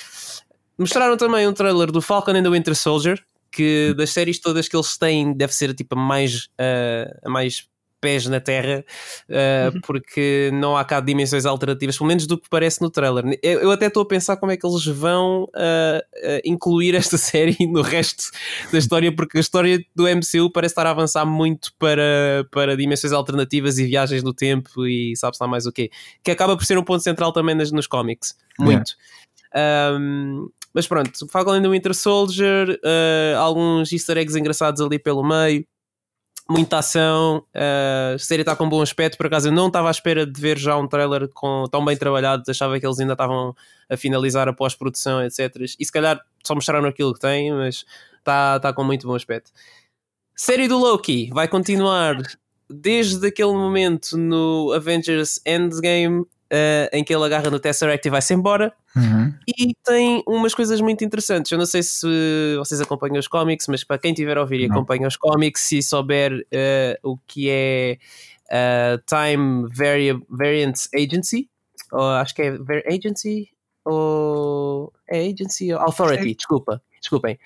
[0.76, 4.76] Mostraram também um trailer do Falcon and the Winter Soldier, que das séries todas que
[4.76, 7.68] eles têm deve ser tipo a mais, uh, a mais
[8.00, 8.84] pés na terra,
[9.28, 13.38] uh, porque não há cá dimensões alternativas, pelo menos do que parece no trailer.
[13.42, 17.16] Eu, eu até estou a pensar como é que eles vão uh, uh, incluir esta
[17.18, 18.30] série no resto
[18.72, 23.12] da história, porque a história do MCU parece estar a avançar muito para, para dimensões
[23.12, 25.90] alternativas e viagens no tempo e sabe-se lá mais o quê,
[26.22, 28.94] que acaba por ser um ponto central também nas, nos cómics, muito.
[29.54, 32.78] Um, mas pronto, Falcon and the Winter Soldier,
[33.36, 35.66] alguns easter eggs engraçados ali pelo meio,
[36.50, 40.26] muita ação, a série está com bom aspecto, por acaso eu não estava à espera
[40.26, 43.54] de ver já um trailer com, tão bem trabalhado, achava que eles ainda estavam
[43.88, 45.54] a finalizar a pós-produção, etc.
[45.78, 47.84] E se calhar só mostraram aquilo que têm, mas
[48.18, 49.52] está tá com muito bom aspecto.
[50.34, 52.16] Série do Loki vai continuar
[52.68, 58.34] desde aquele momento no Avengers Endgame uh, em que ele agarra no Tesseract e vai-se
[58.34, 58.72] embora.
[58.96, 59.32] Uhum.
[59.46, 61.50] E tem umas coisas muito interessantes.
[61.50, 62.06] Eu não sei se
[62.58, 65.82] vocês acompanham os cómics, mas para quem tiver a ouvir e acompanha os cómics e
[65.82, 67.98] souber uh, o que é
[68.50, 71.48] uh, Time Vari Variant Agency,
[71.92, 73.48] ou acho que é Agency
[73.84, 76.82] ou é Agency ou Authority, desculpa.
[77.00, 77.38] Desculpem.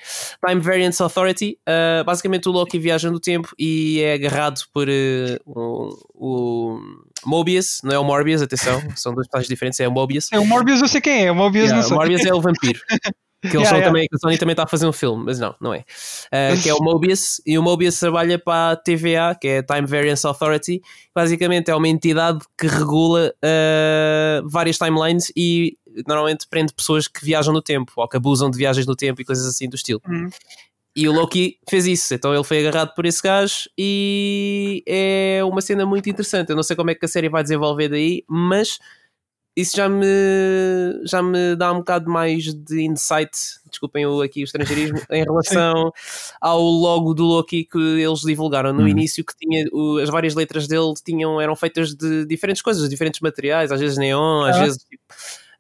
[0.47, 1.59] Time Variance Authority.
[1.69, 6.81] uh, basicamente, o Loki viaja no tempo e é agarrado por uh, o, o
[7.25, 10.31] Mobius, não é o Morbius, atenção, são dois personagens diferentes, é o Mobius.
[10.33, 11.97] É, o Morbius eu sei quem é, o Morbius Yeah, não sei.
[11.97, 12.81] o Morbius é o vampiro.
[13.51, 13.93] Que eles Yeah, são yeah.
[13.93, 15.81] também, que a Sony também está a fazer um filme, mas não, não é.
[15.81, 19.63] Uh, que é o Mobius, e o Mobius trabalha para a TVA, que é a
[19.63, 20.81] Time Variance Authority.
[21.15, 25.77] Basicamente é uma entidade que regula uh, várias timelines e
[26.07, 29.25] normalmente prende pessoas que viajam no tempo, ou que abusam de viagens no tempo e
[29.25, 30.01] coisas assim do estilo.
[30.09, 30.29] Hum.
[30.97, 35.61] E o Loki fez isso, então ele foi agarrado por esse gajo e é uma
[35.61, 36.51] cena muito interessante.
[36.51, 38.79] Eu não sei como é que a série vai desenvolver daí, mas
[39.57, 40.05] isso já me,
[41.05, 43.31] já me dá um bocado mais de insight,
[43.71, 45.93] desculpem o, aqui o estrangeirismo, em relação
[46.41, 48.89] ao logo do Loki que eles divulgaram no Hum.
[48.89, 53.21] início, que tinha o- as várias letras dele tinham, eram feitas de diferentes coisas, diferentes
[53.21, 54.61] materiais, às vezes neon, às Ah.
[54.65, 55.03] vezes tipo,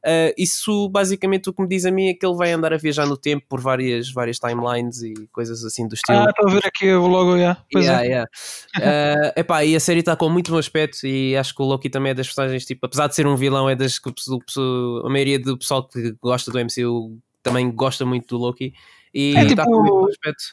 [0.06, 2.76] Uh, isso basicamente o que me diz a mim é que ele vai andar a
[2.76, 6.18] viajar no tempo por várias, várias timelines e coisas assim do estilo.
[6.18, 7.58] Ah, estou a ver aqui o logo, yeah.
[7.72, 8.08] Pois Yeah, é.
[8.08, 8.30] yeah.
[8.76, 11.88] Uh, epá, e a série está com muito bom aspecto e acho que o Loki
[11.88, 15.38] também é das personagens, tipo, apesar de ser um vilão, é das que a maioria
[15.38, 18.74] do pessoal que gosta do MCU também gosta muito do Loki
[19.14, 20.44] e É está tipo- com muito bom aspecto.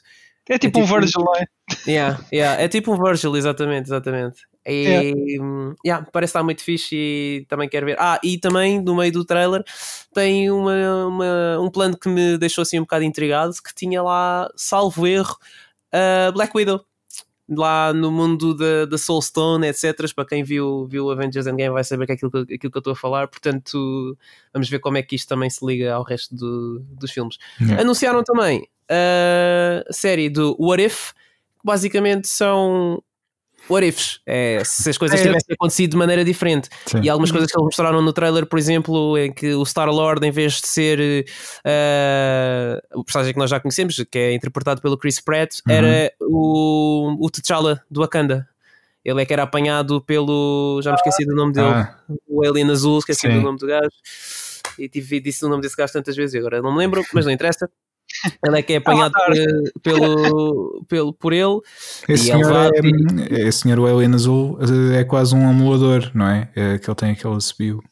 [0.50, 1.46] É tipo É um tipo- Virgil, não é?
[1.88, 4.42] Yeah, yeah, É tipo um Virgil, exatamente, exatamente.
[4.68, 7.96] E hum, yeah, parece estar muito fixe e também quero ver.
[8.00, 9.64] Ah, e também no meio do trailer
[10.14, 14.50] tem uma, uma- um plano que me deixou assim um bocado intrigado que tinha lá,
[14.56, 15.36] salvo erro,
[15.92, 16.82] a Black Widow.
[17.54, 20.14] Lá no mundo da, da Soulstone, etc.
[20.16, 22.80] Para quem viu, viu Avengers Endgame vai saber que é aquilo, que, aquilo que eu
[22.80, 23.28] estou a falar.
[23.28, 24.18] Portanto,
[24.54, 27.38] vamos ver como é que isto também se liga ao resto do- dos filmes.
[27.60, 27.82] Yeah.
[27.82, 33.02] Anunciaram também a série do What If, que basicamente são
[33.70, 34.20] what ifs.
[34.26, 35.24] É, se as coisas É.
[35.24, 36.68] tivessem acontecido de maneira diferente.
[36.88, 37.00] Sim.
[37.04, 40.32] E algumas coisas que eles mostraram no trailer, por exemplo, em que o Star-Lord, em
[40.32, 41.26] vez de ser
[41.64, 45.74] eh, o personagem que nós já conhecemos, que é interpretado pelo Chris Pratt, Uhum.
[45.74, 48.48] era o, o T'Challa do Wakanda.
[49.06, 50.80] Ele é que era apanhado pelo.
[50.84, 51.68] Já me esqueci do nome dele.
[51.70, 51.96] Ah,
[52.28, 53.34] O Alien Azul, esqueci Sim.
[53.36, 53.90] do nome do gajo.
[54.78, 57.26] E tive, disse o nome desse gajo tantas vezes e agora não me lembro, mas
[57.26, 57.70] não interessa.
[58.46, 61.60] Ele é que é apanhado por, pelo, pelo, por ele.
[62.08, 62.72] esse, E ele senhor
[63.32, 64.60] é, esse senhor, o Alien Azul,
[64.94, 66.50] é quase um amulador, não é?
[66.56, 67.84] É que ele tem aquele subiu.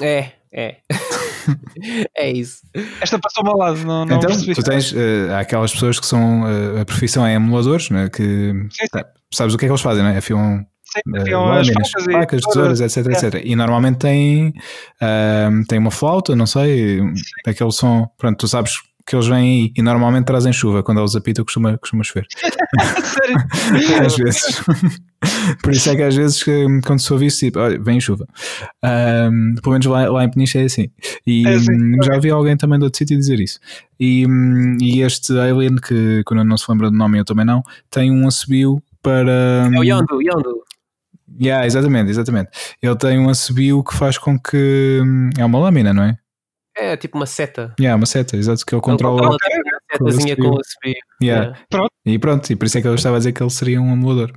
[0.00, 0.76] É, é.
[2.16, 2.62] é isso.
[3.00, 4.54] Esta passou-me ao lado, não, não então, percebi.
[4.54, 8.08] tu tens eh, há aquelas pessoas que são eh, a profissão é emuladores, né?
[8.08, 10.18] que Sim, tá, sabes o que é que eles fazem, né?
[10.18, 13.42] Afiam Sim, eh, tinham as lâminas, facas e facas, tesouras, etc, etc.
[13.44, 14.52] E normalmente tem,
[15.00, 17.00] ahm, tem uma flauta, não sei,
[17.46, 18.08] aquele som.
[18.16, 18.72] Pronto, tu sabes
[19.06, 20.82] que eles vêm aí e normalmente trazem chuva.
[20.82, 22.26] Quando eles apitam, costuma, costuma chover.
[23.04, 23.36] Sério?
[24.04, 24.62] às vezes.
[25.62, 26.44] Por isso é que às vezes
[26.84, 28.26] quando se ouve isso, tipo, olha, vem chuva.
[28.82, 30.90] Ahm, pelo menos lá, lá em Peniche é assim.
[31.26, 33.58] E É assim, hum, já vi alguém também de outro sítio dizer isso.
[33.98, 37.62] E, hum, e este Alien, que quando não se lembra do nome, eu também não,
[37.90, 39.30] tem um assobio para.
[39.72, 40.62] É o hum, Yondu, Yondu.
[41.40, 42.50] Yeah, exatamente, exatamente.
[42.80, 45.00] Ele tem um assobio que faz com que.
[45.38, 46.18] É uma lâmina, não é?
[46.76, 47.74] É tipo uma seta.
[47.80, 49.22] Yeah, uma seta, exato, que ele Ele controla.
[49.22, 49.36] controla
[49.90, 50.98] a setazinha com o subir.
[51.22, 51.58] Yeah.
[52.04, 53.92] E pronto, e por isso é que eu estava a dizer que ele seria um
[53.92, 54.32] amulador.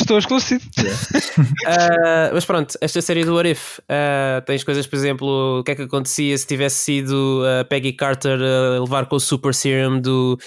[0.00, 0.64] Estou esclarecido.
[0.64, 5.72] Uh, mas pronto, esta série do What If uh, tens coisas, por exemplo, o que
[5.72, 10.00] é que acontecia se tivesse sido a Peggy Carter a levar com o Super Serum
[10.00, 10.38] do,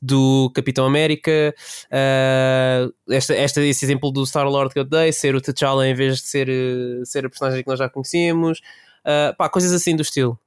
[0.00, 1.52] do Capitão América.
[1.86, 6.18] Uh, esta, esta, esse exemplo do Star-Lord que eu dei, ser o T'Challa em vez
[6.18, 8.60] de ser, uh, ser a personagem que nós já conhecemos.
[9.00, 10.38] Uh, pá, coisas assim do estilo.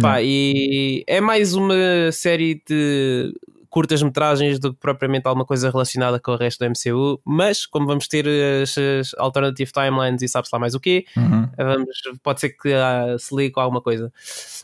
[0.00, 1.74] Pá, e é mais uma
[2.12, 3.32] série de
[3.68, 7.86] curtas metragens do que propriamente alguma coisa relacionada com o resto do MCU, mas como
[7.86, 8.26] vamos ter
[8.62, 11.48] as, as alternative timelines e sabe-se lá mais o quê, Uhum.
[11.56, 11.88] vamos,
[12.22, 14.12] pode ser que ah, se ligue com alguma coisa.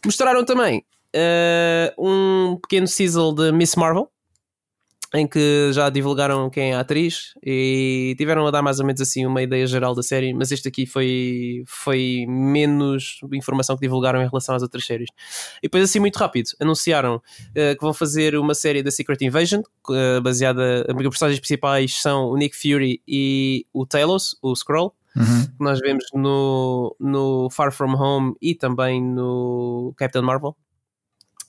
[0.04, 0.84] Mostraram também
[1.14, 4.10] ah, um pequeno sizzle de Miss Marvel,
[5.14, 9.00] em que já divulgaram quem é a atriz e tiveram a dar mais ou menos
[9.00, 14.20] assim uma ideia geral da série, mas este aqui foi, foi menos informação que divulgaram
[14.22, 15.08] em relação às outras séries.
[15.58, 17.22] E depois assim muito rápido, anunciaram
[17.54, 22.26] eh, que vão fazer uma série da Secret Invasion, eh, baseada, os personagens principais são
[22.26, 25.46] o Nick Fury e o Talos, o Skrull, Uhum.
[25.46, 30.54] que nós vemos no, no Far From Home e também no Captain Marvel.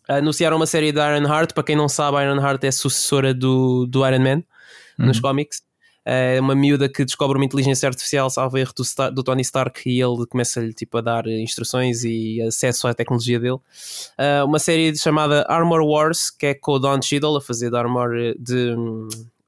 [0.07, 3.85] Anunciaram uma série da Ironheart, para quem não sabe, a Ironheart é a sucessora do,
[3.85, 4.43] do Iron Man
[4.97, 5.21] nos Uhum.
[5.21, 5.61] cómics.
[6.09, 10.01] É uma miúda que descobre uma inteligência artificial, salvo erro, do, do Tony Stark e
[10.01, 13.55] ele começa-lhe tipo, a dar instruções e acesso à tecnologia dele.
[13.57, 17.75] Uh, uma série chamada Armor Wars, que é com o Don Cheadle a fazer de
[17.77, 18.73] Armor de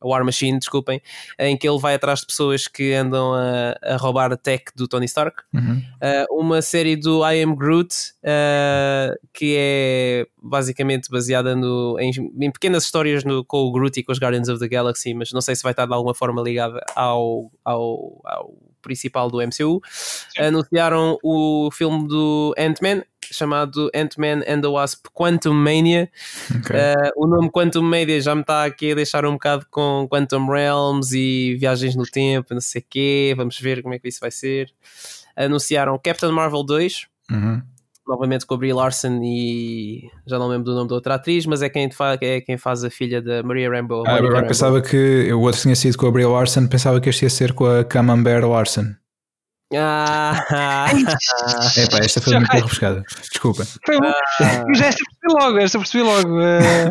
[0.03, 1.01] War Machine, desculpem,
[1.37, 4.87] em que ele vai atrás de pessoas que andam a, a roubar a tech do
[4.87, 5.43] Tony Stark.
[5.53, 5.81] Uhum.
[6.01, 12.51] Uh, uma série do I Am Groot, uh, que é basicamente baseada no, em, em,
[12.51, 15.41] pequenas histórias no, com o Groot e com os Guardians of the Galaxy, mas não
[15.41, 19.81] sei se vai estar de alguma forma ligada ao, ao, ao principal do MCU.
[19.89, 20.41] Sim.
[20.41, 26.09] Anunciaram o filme do Ant-Man, chamado Ant-Man and the Wasp Quantum Mania.
[26.59, 26.75] Okay.
[26.75, 30.47] Uh, o nome Quantum Mania já me está aqui a deixar um bocado com Quantum
[30.47, 33.33] Realms e viagens no tempo, não sei o quê.
[33.35, 34.71] Vamos ver como é que isso vai ser.
[35.35, 37.07] Anunciaram Captain Marvel 2.
[37.31, 37.61] Uhum.
[38.07, 41.61] Novamente com a Brie Larson e já não lembro do nome da outra atriz, mas
[41.61, 44.03] é quem, faz, é quem faz a filha da Maria Rambo.
[44.07, 47.25] Ah, agora pensava que o outro tinha sido com a Brie Larson, pensava que este
[47.25, 48.95] ia ser com a Camembert Larson.
[49.75, 50.87] Ah,
[51.77, 53.03] é pá, esta foi muito rebuscada.
[53.29, 53.67] Desculpa.
[53.85, 54.03] Foi um...
[54.03, 54.65] ah.
[54.67, 56.39] Mas esta percebi logo, esta percebi logo.
[56.39, 56.89] Uh...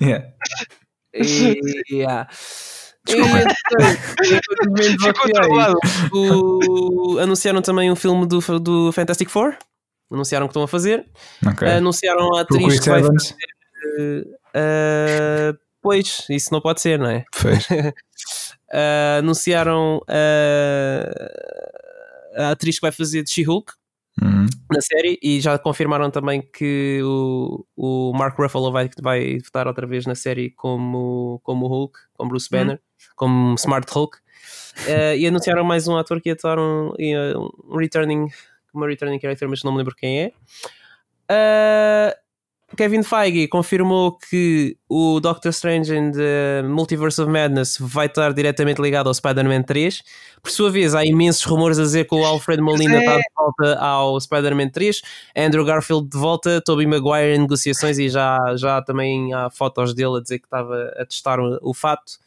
[0.02, 0.26] yeah.
[1.90, 2.28] yeah.
[3.06, 5.78] Desculpa.
[6.12, 9.56] E, o, anunciaram também um filme do, do Fantastic Four.
[10.10, 11.06] Anunciaram que estão a fazer.
[11.46, 11.68] Okay.
[11.68, 13.28] Anunciaram a atriz que vai Evans.
[13.28, 14.26] fazer.
[14.56, 17.24] Uh, pois, isso não pode ser, não é?
[17.40, 17.64] Pois.
[17.66, 17.92] Uh,
[19.18, 20.04] anunciaram uh,
[22.34, 23.72] a atriz que vai fazer de She-Hulk
[24.22, 24.46] uhum.
[24.70, 29.86] na série e já confirmaram também que o, o Mark Ruffalo vai, vai estar outra
[29.86, 32.58] vez na série como, como Hulk, como Bruce uhum.
[32.58, 33.12] Banner, uhum.
[33.16, 34.18] como Smart Hulk.
[34.86, 38.26] Uh, e anunciaram mais um ator que ia estar um, um returning,
[38.72, 40.32] uma returning character, mas não me lembro quem é.
[41.30, 42.23] Uh,
[42.74, 48.80] Kevin Feige confirmou que o Doctor Strange in the Multiverse of Madness vai estar diretamente
[48.80, 50.02] ligado ao Spider-Man 3.
[50.42, 53.78] Por sua vez, há imensos rumores a dizer que o Alfred Molina está de volta
[53.78, 55.02] ao Spider-Man 3,
[55.36, 60.18] Andrew Garfield de volta, Tobey Maguire em negociações e já, já também há fotos dele
[60.18, 62.18] a dizer que estava a testar o, o fato.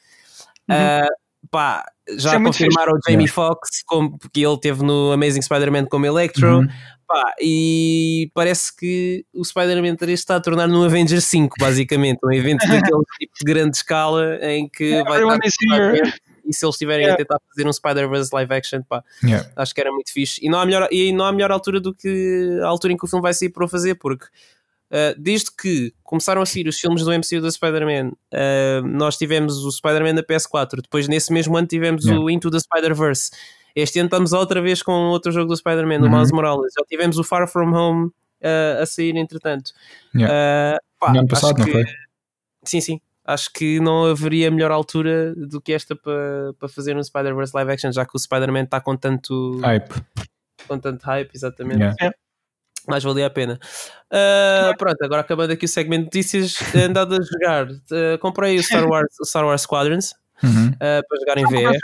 [0.70, 0.76] Uhum.
[0.76, 1.86] Uh, pá,
[2.18, 3.84] já é confirmaram o Jamie Foxx,
[4.20, 6.60] porque ele teve no Amazing Spider-Man como Electro.
[6.60, 6.68] Uhum.
[7.08, 12.32] Pá, e parece que o Spider-Man 3 está a tornar no Avengers 5, basicamente, um
[12.32, 17.06] evento daquele tipo de grande escala em que yeah, vai estar e se eles estiverem
[17.06, 17.14] yeah.
[17.14, 19.50] a tentar fazer um Spider-Verse live action, pá, yeah.
[19.56, 20.40] acho que era muito fixe.
[20.42, 23.04] E não, há melhor, e não há melhor altura do que a altura em que
[23.04, 24.26] o filme vai sair para o fazer, porque
[24.92, 29.58] uh, desde que começaram a sair os filmes do MCU do Spider-Man, uh, nós tivemos
[29.64, 32.24] o Spider-Man da PS4, depois nesse mesmo ano tivemos yeah.
[32.24, 33.32] o Into the Spider-Verse
[33.78, 36.14] este ano estamos outra vez com outro jogo do Spider-Man, do uhum.
[36.14, 36.74] Miles Morales.
[36.76, 39.72] Já tivemos o Far From Home uh, a sair, entretanto.
[40.16, 40.34] Yeah.
[40.76, 41.72] Uh, pá, no ano passado, não que...
[41.72, 41.86] foi?
[42.64, 43.02] Sim, sim.
[43.24, 47.72] Acho que não haveria melhor altura do que esta para, para fazer um Spider-Verse live
[47.72, 49.94] action, já que o Spider-Man está com tanto hype.
[50.68, 51.78] Com tanto hype, exatamente.
[51.78, 51.96] Yeah.
[52.02, 52.12] É.
[52.88, 53.60] Mais valia a pena.
[54.12, 57.68] Uh, pronto, agora acabando aqui o segmento de notícias, andado a jogar.
[57.70, 60.70] Uh, comprei o Star Wars, o Star Wars Squadrons uhum.
[60.70, 61.78] uh, para jogar em VR.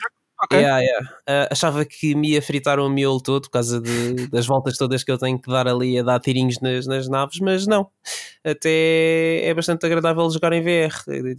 [0.45, 0.59] Okay.
[0.59, 1.09] Yeah, yeah.
[1.29, 5.01] Uh, achava que me ia fritar o miolo todo por causa de, das voltas todas
[5.01, 7.87] que eu tenho que dar ali a dar tirinhos nas, nas naves, mas não.
[8.43, 10.93] Até é bastante agradável jogar em VR.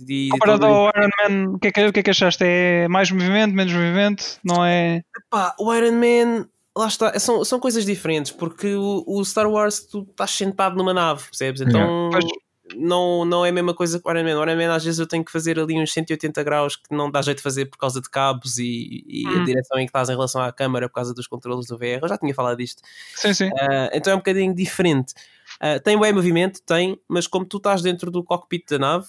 [0.08, 2.44] E, Comparado ao Iron Man, o que, é que, que é que achaste?
[2.46, 4.24] É mais movimento, menos movimento?
[4.42, 5.02] Não é.
[5.18, 9.80] Epá, o Iron Man lá está, são, são coisas diferentes, porque o, o Star Wars
[9.80, 11.60] tu estás sentado numa nave, percebes?
[11.60, 12.44] Então yeah
[12.76, 14.38] não, não é a mesma coisa que o Iron Man.
[14.38, 17.10] O Iron Man às vezes eu tenho que fazer ali uns 180 graus que não
[17.10, 19.42] dá jeito de fazer por causa de cabos e, e hum.
[19.42, 22.00] a direção em que estás em relação à câmara por causa dos controles do VR.
[22.02, 22.82] Eu já tinha falado disto.
[23.16, 23.48] Sim, sim.
[23.48, 25.12] Uh, então é um bocadinho diferente.
[25.56, 29.06] Uh, tem bem movimento, tem, mas como tu estás dentro do cockpit da nave,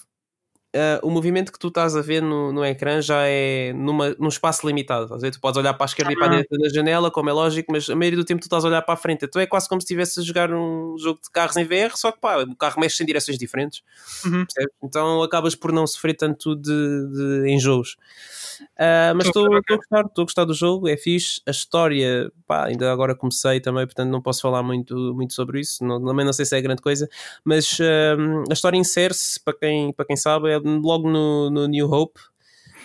[0.76, 4.28] uh, o movimento que tu estás a ver no, no ecrã já é numa, num
[4.28, 5.12] espaço limitado.
[5.14, 7.30] Às vezes tu podes olhar para a esquerda e para a direita da janela, como
[7.30, 9.24] é lógico, mas a maioria do tempo tu estás a olhar para a frente.
[9.24, 12.12] Então é quase como se estivesse a jogar um jogo de carros em VR, só
[12.12, 13.82] que pá, o carro mexe em direções diferentes.
[14.24, 14.44] Uhum.
[14.82, 16.70] Então acabas por não sofrer tanto de,
[17.42, 17.96] de enjoos.
[18.76, 21.40] Uh, mas estou a gostar, estou a gostar do jogo, é fixe.
[21.46, 25.84] A história, pá, ainda agora comecei também, portanto não posso falar muito, muito sobre isso.
[25.84, 27.08] Não, também não sei se é grande coisa,
[27.44, 31.90] mas uh, a história insere-se, para quem, para quem sabe, é logo no, no New
[31.90, 32.20] Hope,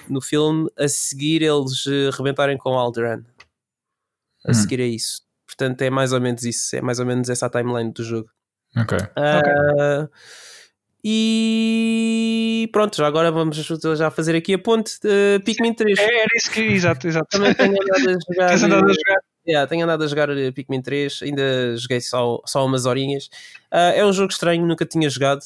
[0.10, 3.24] no filme, a seguir eles uh, rebentarem com Alderaan.
[4.46, 4.54] A hum.
[4.54, 5.22] seguir a isso.
[5.46, 8.30] Portanto, é mais ou menos isso, é mais ou menos essa a timeline do jogo.
[8.76, 8.98] Ok.
[8.98, 10.10] Uh, okay.
[11.04, 13.58] E pronto, já agora vamos
[13.98, 15.98] já fazer aqui a ponte de Pikmin 3.
[15.98, 17.28] É, era isso que, exato, exato.
[17.30, 18.48] Também tenho andado a jogar.
[18.50, 19.22] Tens andado a jogar?
[19.48, 23.26] Yeah, tenho andado a jogar Pikmin 3, ainda joguei só, só umas horinhas.
[23.72, 25.42] Uh, é um jogo estranho, nunca tinha jogado.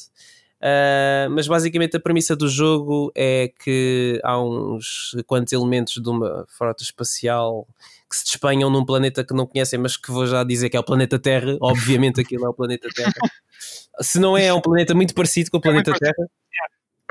[0.62, 6.46] Uh, mas basicamente a premissa do jogo é que há uns quantos elementos de uma
[6.48, 7.68] frota espacial
[8.10, 10.80] que se despenham num planeta que não conhecem, mas que vou já dizer que é
[10.80, 11.58] o planeta Terra.
[11.62, 13.14] Obviamente aquilo é o planeta Terra.
[14.02, 16.30] se não é, é um planeta muito parecido com o planeta Terra.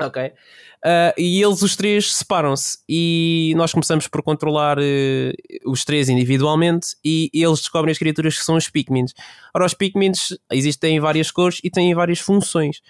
[0.01, 0.21] Ok.
[0.25, 2.79] Uh, e eles, os três, separam-se.
[2.87, 5.31] E nós começamos por controlar uh,
[5.65, 6.95] os três individualmente.
[7.03, 9.13] E eles descobrem as criaturas que são os Pikmins.
[9.53, 12.81] Ora, os Pikmins existem em várias cores e têm várias funções.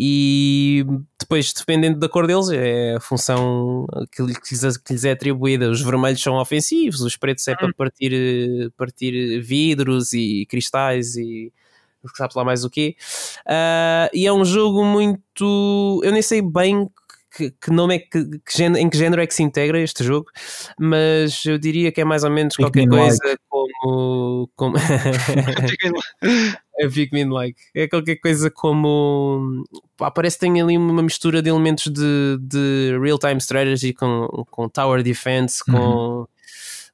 [0.00, 0.86] E
[1.18, 4.38] depois, dependendo da cor deles, é a função que, lhes,
[4.78, 5.68] que lhes é atribuída.
[5.68, 11.52] Os vermelhos são ofensivos, os pretos é para partir, partir vidros e cristais e
[12.14, 12.94] sabes lá mais o quê.
[13.40, 16.00] Uh, e é um jogo muito.
[16.04, 16.88] Eu nem sei bem
[17.36, 20.04] que, que nome é que, que género, em que género é que se integra este
[20.04, 20.30] jogo,
[20.78, 23.42] mas eu diria que é mais ou menos qualquer coisa like.
[23.48, 24.48] como.
[24.54, 24.76] como...
[26.78, 27.60] é Pikmin like.
[27.74, 29.64] É qualquer coisa como.
[29.96, 34.68] Pá, parece que tem ali uma mistura de elementos de, de real-time strategy com, com
[34.68, 35.72] tower defense, com.
[35.72, 36.26] Uhum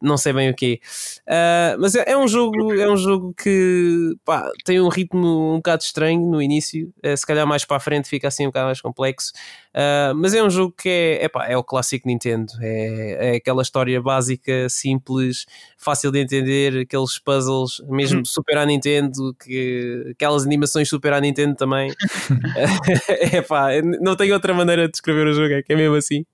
[0.04, 0.80] não sei bem o quê.
[1.22, 5.56] Uh, mas é, é, um jogo, é um jogo que pá, tem um ritmo um
[5.56, 8.66] bocado estranho no início, uh, se calhar mais para a frente fica assim um bocado
[8.66, 9.32] mais complexo.
[9.74, 13.60] Uh, mas é um jogo que é, epá, é o clássico Nintendo, é, é, aquela
[13.60, 18.24] história básica, simples, fácil de entender, aqueles puzzles, mesmo uhum.
[18.24, 21.92] super à Nintendo, que, aquelas animações super à Nintendo também.
[23.34, 26.24] epá, não tenho outra maneira de descrever o jogo, é que é mesmo assim,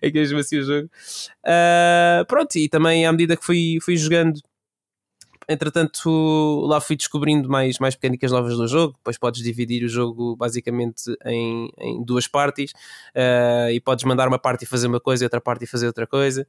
[0.00, 0.88] é que é mesmo assim o jogo.
[1.44, 4.40] Uh, pronto, e também à medida que fui, fui jogando
[5.48, 8.94] entretanto, lá fui descobrindo mais, mais mecânicas novas do jogo.
[8.94, 12.72] Depois podes dividir o jogo basicamente em, em duas partes
[13.14, 15.86] uh, e podes mandar uma parte e fazer uma coisa e outra parte e fazer
[15.86, 16.46] outra coisa.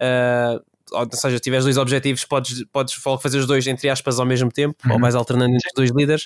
[0.00, 4.26] Uh, ou seja, se tiveres dois objetivos, podes, podes fazer os dois entre aspas ao
[4.26, 4.94] mesmo tempo, uhum.
[4.94, 6.24] ou mais alternando entre os dois líderes.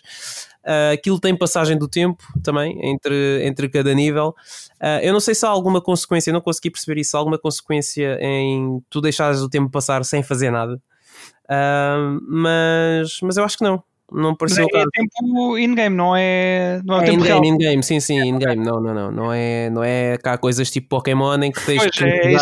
[0.64, 4.35] Uh, aquilo tem passagem do tempo também entre, entre cada nível.
[4.80, 8.80] Uh, eu não sei se há alguma consequência, não consegui perceber isso, alguma consequência em
[8.88, 10.80] tu deixares o tempo passar sem fazer nada.
[11.52, 13.82] Uh, mas, mas eu acho que não.
[14.14, 14.66] Não pareceu.
[14.74, 16.82] É, é tempo in-game, não é.
[16.84, 18.62] Não é, é in-game, in-game, sim, sim, in-game.
[18.62, 19.10] Não, não, não.
[19.10, 22.36] Não é, não é cá coisas tipo Pokémon em que tens pois que é eh,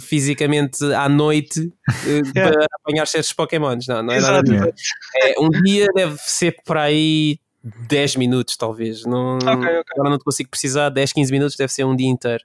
[0.00, 1.72] fisicamente à noite
[2.04, 2.42] eh, é.
[2.50, 3.86] para apanhar certos Pokémons.
[3.86, 4.52] Não, não é Exato.
[4.52, 4.74] nada.
[5.22, 7.38] É, um dia deve ser para aí
[7.88, 9.04] 10 minutos, talvez.
[9.04, 9.82] Não, okay, okay.
[9.92, 12.42] Agora não te consigo precisar, 10, 15 minutos deve ser um dia inteiro.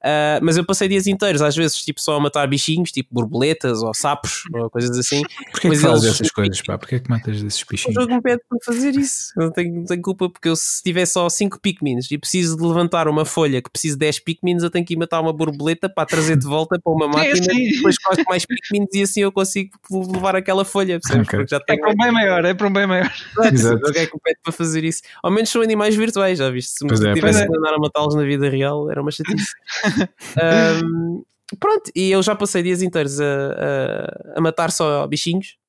[0.00, 3.82] Uh, mas eu passei dias inteiros, às vezes, tipo, só a matar bichinhos, tipo borboletas
[3.82, 5.22] ou sapos ou coisas assim.
[5.52, 6.14] Porquê que fazes eles...
[6.14, 6.78] essas coisas, pá?
[6.78, 7.96] Porquê que matas esses bichinhos?
[7.96, 9.32] O jogo me pede para fazer isso.
[9.36, 12.56] Eu não tenho, não tenho culpa, porque eu, se tiver só 5 Pikmins e preciso
[12.56, 15.34] de levantar uma folha que precisa de 10 Pikmins, eu tenho que ir matar uma
[15.34, 19.20] borboleta para trazer de volta para uma máquina, é depois coloco mais Pikmins e assim
[19.20, 20.98] eu consigo levar aquela folha.
[20.98, 21.46] Okay.
[21.46, 21.78] já tenho...
[21.78, 23.12] É para um bem maior, é para um bem maior.
[23.52, 23.86] Exato.
[23.86, 25.02] O que é que me pede para fazer isso?
[25.22, 26.78] Ao menos são animais virtuais, já viste?
[26.78, 27.46] Se me é, tivesse é.
[27.46, 29.52] que andar a matá-los na vida real, era uma chatice
[30.84, 31.22] um,
[31.58, 35.59] pronto, e eu já passei dias inteiros a, a, a matar só bichinhos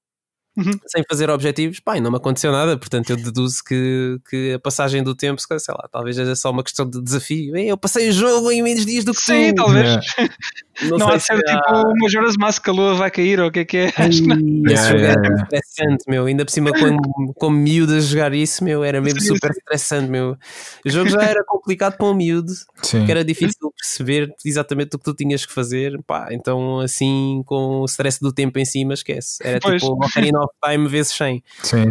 [0.57, 0.71] Uhum.
[0.85, 5.01] sem fazer objetivos, pá, não me aconteceu nada, portanto eu deduzo que, que a passagem
[5.01, 7.55] do tempo, sei lá, talvez seja só uma questão de desafio.
[7.55, 9.63] Eu passei o jogo em menos dias do que Sim, tu.
[9.63, 10.05] talvez.
[10.83, 11.83] Não, não há de ser se tipo há...
[11.83, 13.87] uma Joras Mask a lua vai cair ou o que é que é.
[13.99, 16.25] Esse jogo era estressante, meu.
[16.25, 19.59] Ainda por cima, como, como miúdo a jogar isso, meu, era mesmo sim, super sim.
[19.59, 20.35] estressante, meu.
[20.83, 23.05] O jogo já era complicado para um miúdo, sim.
[23.05, 27.81] que era difícil perceber exatamente o que tu tinhas que fazer, pá, então assim, com
[27.81, 29.37] o stress do tempo em cima, esquece.
[29.43, 29.81] Era pois.
[29.81, 31.43] tipo Ocarina of Time vezes 100.
[31.63, 31.85] Sim.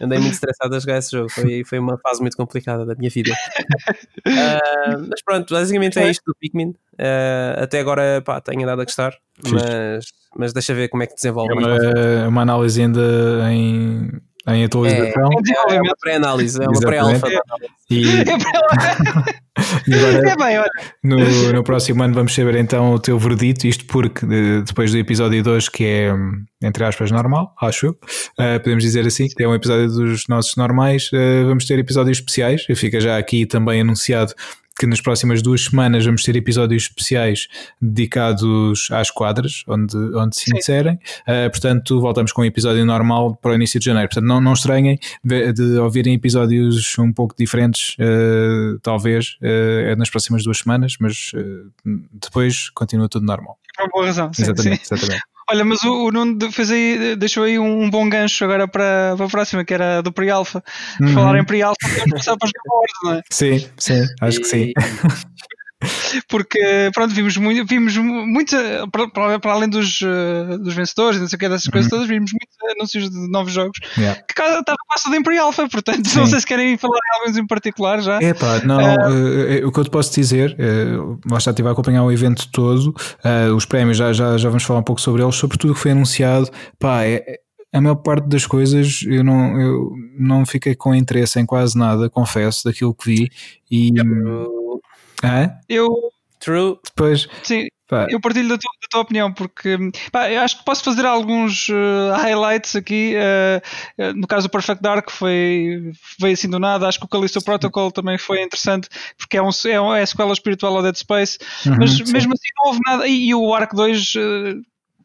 [0.00, 1.28] Andei muito estressado a jogar esse jogo.
[1.28, 3.32] Foi, foi uma fase muito complicada da minha vida.
[3.32, 6.70] uh, mas pronto, basicamente é isto do Pikmin.
[6.94, 9.14] Uh, até agora, pá, tenho andado a gostar.
[9.44, 11.52] Mas, mas deixa ver como é que desenvolve.
[11.52, 13.00] É uma, uma análise ainda
[13.52, 14.10] em,
[14.48, 15.28] em atualização.
[15.68, 17.28] É, é uma pré-análise, é uma pré-alfa.
[17.90, 18.04] E,
[19.86, 20.70] e agora, é bem, olha.
[21.02, 24.24] No, no próximo ano vamos saber então o teu verdito, isto porque
[24.64, 26.14] depois do episódio 2, que é
[26.62, 30.56] entre aspas normal, acho eu, uh, podemos dizer assim, que é um episódio dos nossos
[30.56, 34.34] normais, uh, vamos ter episódios especiais, fica já aqui também anunciado
[34.80, 40.56] que nas próximas duas semanas vamos ter episódios especiais dedicados às quadras, onde, onde se
[40.56, 40.94] inserem.
[41.28, 44.08] Uh, portanto, voltamos com um episódio normal para o início de janeiro.
[44.08, 50.08] Portanto, não, não estranhem de, de ouvirem episódios um pouco diferentes, uh, talvez, uh, nas
[50.08, 51.32] próximas duas semanas, mas
[52.14, 53.58] depois continua tudo normal.
[53.78, 54.32] Uma boa razão.
[54.32, 54.94] Sim, exatamente, sim.
[54.94, 55.22] exatamente.
[55.50, 59.26] Olha, mas o, o Nuno fez aí, deixou aí um, bom gancho agora para, para
[59.26, 60.62] a próxima, que era do Pre-Alpha.
[61.00, 61.08] Uhum.
[61.08, 63.22] Falar em Pre-Alpha, podemos passar para os Gamers, não é?
[63.30, 64.72] Sim, sim, acho que sim.
[66.28, 68.56] Porque, pronto, vimos muito, vimos muito
[68.92, 71.72] para, para além dos, uh, dos vencedores e não sei o que, dessas uhum.
[71.72, 74.20] coisas todas, vimos muitos anúncios de novos jogos yeah.
[74.22, 76.18] que estavam passa da Pre-Alpha, portanto, Sim.
[76.18, 78.18] não sei se querem falar em alguns em particular já.
[78.20, 81.72] É pá, não, eh, o que eu te posso dizer, uh, lá está, estive a
[81.72, 85.22] acompanhar o evento todo, eh, os prémios já, já, já vamos falar um pouco sobre
[85.22, 87.40] eles, sobre tudo o que foi anunciado, pá, é, é-
[87.72, 92.10] a maior parte das coisas eu não, eu não fiquei com interesse em quase nada,
[92.10, 93.30] confesso, daquilo que vi,
[93.70, 93.92] e
[95.22, 95.88] ah, Eu,
[96.38, 96.78] True.
[96.84, 99.76] depois, sim, pá, eu partilho da tua, da tua opinião, porque
[100.10, 103.12] pá, eu acho que posso fazer alguns eh, highlights aqui.
[103.14, 103.60] eh,
[103.98, 106.88] eh, no caso do Perfect Dark foi, veio assim do nada.
[106.88, 110.06] Acho que o Callisto Protocol também foi interessante, porque é, um, é, um- é a
[110.06, 111.36] sequela espiritual ao Dead Space.
[111.66, 112.04] uhum, Mas sim.
[112.10, 113.06] mesmo assim não houve nada.
[113.06, 114.54] E, e o Arc 2, eh,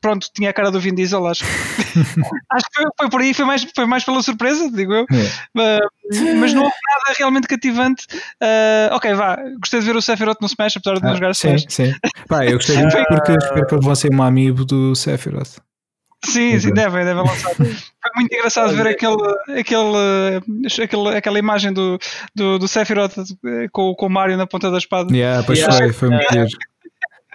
[0.05, 1.43] pronto, tinha a cara do Vin Diesel, acho.
[2.51, 5.05] acho que foi, foi por aí, foi mais, foi mais pela surpresa, digo eu.
[5.11, 5.79] É.
[5.79, 8.05] Uh, mas não houve nada realmente cativante.
[8.39, 11.33] Uh, ok, vá, gostei de ver o Sephiroth no Smash, apesar de não Ah, jogar
[11.33, 11.65] sim, Smash.
[11.69, 11.93] sim.
[12.27, 15.57] Pá, eu gostei muito porque espero que eles vão ser um amigo do Sephiroth.
[16.23, 17.53] Sim, sim, devem, devem lançar.
[17.57, 19.15] Foi muito engraçado ver aquele,
[19.59, 21.97] aquele, aquele, aquela imagem do,
[22.35, 25.11] do, do Sephiroth eh, com, com o Mario na ponta da espada.
[25.11, 25.77] Yeah, pois Yeah.
[25.77, 26.47] foi, foi muito giro.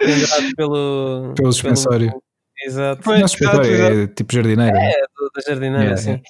[0.01, 1.33] Lembrado pelo.
[1.35, 2.11] Pelo suspensório.
[2.63, 3.01] Exato.
[3.03, 3.93] Pois, exato, exato.
[3.93, 4.75] é tipo jardineiro.
[4.77, 6.21] É, do- da jardineira, Yeah, sim.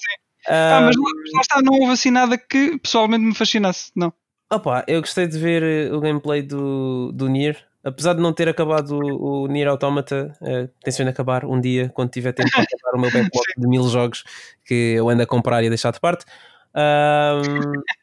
[0.48, 1.04] Ah, Ah, mas lá,
[1.36, 3.92] lá está, não houve assim nada que pessoalmente me fascinasse.
[3.96, 4.12] Não.
[4.52, 7.58] Opa, eu gostei de ver eh, o gameplay do, do Nier.
[7.84, 12.10] Apesar de não ter acabado o, o Nier Automata, eh, tenciono acabar um dia, quando
[12.12, 14.24] tiver tempo para acabar o meu backlog de mil jogos
[14.66, 16.26] que eu ando a comprar e a deixar de parte.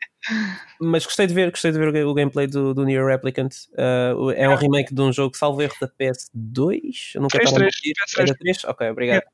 [0.80, 3.52] mas gostei de ver, gostei de ver o, ga- o gameplay do, do Nier Replicant.
[4.16, 7.12] O- é um remake de um jogo, salvo erro, da PS2.
[7.14, 7.94] Eu nunca PS3, estava a mentir.
[7.94, 8.20] PS3.
[8.28, 8.64] Era 3?
[8.64, 9.22] Ok, obrigado.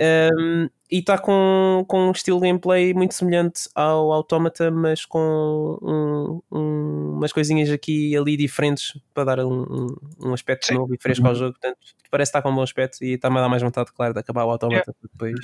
[0.00, 5.76] Um, e está com, com um estilo de gameplay muito semelhante ao Automata, mas com
[5.82, 9.88] um- um- umas coisinhas aqui e ali diferentes para dar um,
[10.20, 10.74] um- aspecto Sim.
[10.74, 11.52] novo e fresco ao jogo.
[11.60, 11.78] Portanto,
[12.10, 14.44] parece estar com um bom aspecto e está-me a dar mais vontade, claro, de acabar
[14.44, 15.40] o Automata para, depois,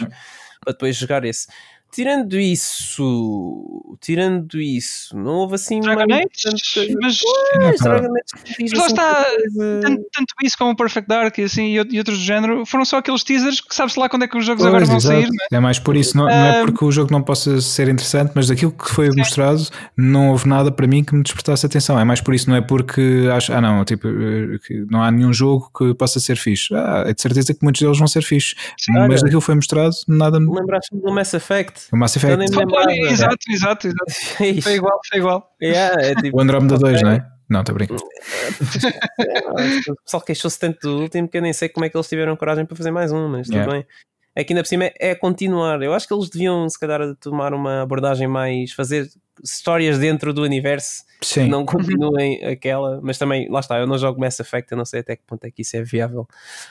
[0.65, 1.49] para depois jogar esse.
[1.93, 7.81] Tirando isso, tirando isso, não houve assim Dragon Age, tanta- mas Pois.
[7.81, 9.81] Dragon Age lá assim está, coisa.
[9.83, 12.85] tanto, tanto isso como o Perfect Dark e, assim, e, e outros do género foram
[12.85, 15.15] só aqueles teasers que sabe-se lá quando é que os jogos Pois, agora vão exato.
[15.15, 15.27] sair.
[15.27, 15.57] não é?
[15.57, 18.49] É mais por isso, não, não é porque o jogo não possa ser interessante, mas
[18.49, 19.19] daquilo que foi Sim.
[19.19, 19.63] mostrado,
[19.97, 21.99] não houve nada para mim que me despertasse atenção.
[21.99, 25.11] É mais por isso, não é porque acho, ah, não, tipo, eh, que não há
[25.11, 26.75] nenhum jogo que possa ser fixe.
[26.75, 28.55] Ah, é de certeza que muitos deles vão ser fixe,
[28.91, 29.09] olha.
[29.09, 30.53] mas daquilo que foi mostrado, nada me.
[30.55, 31.76] Lembraste-me do Mass Effect?
[31.93, 32.93] O Mass Effect, me Olha, lembrava.
[33.13, 34.05] exato, exato, exato.
[34.43, 35.57] É Foi igual, foi igual.
[35.63, 37.27] Yeah, é tipo, o Andromeda 2, não é?
[37.49, 37.97] Não, estou a brincar.
[39.89, 42.37] o pessoal queixou-se tanto do último que eu nem sei como é que eles tiveram
[42.37, 43.73] coragem para fazer mais um, mas tudo Yeah.
[43.73, 43.87] bem.
[44.35, 45.81] É que ainda por cima é, é continuar.
[45.83, 48.73] Eu acho que eles deviam, se calhar, tomar uma abordagem mais.
[48.73, 49.09] fazer
[49.43, 51.49] histórias dentro do universo Sim.
[51.49, 53.01] não continuem aquela.
[53.03, 55.45] Mas também, lá está, eu não jogo Mass Effect, eu não sei até que ponto
[55.45, 56.27] é que isso é viável.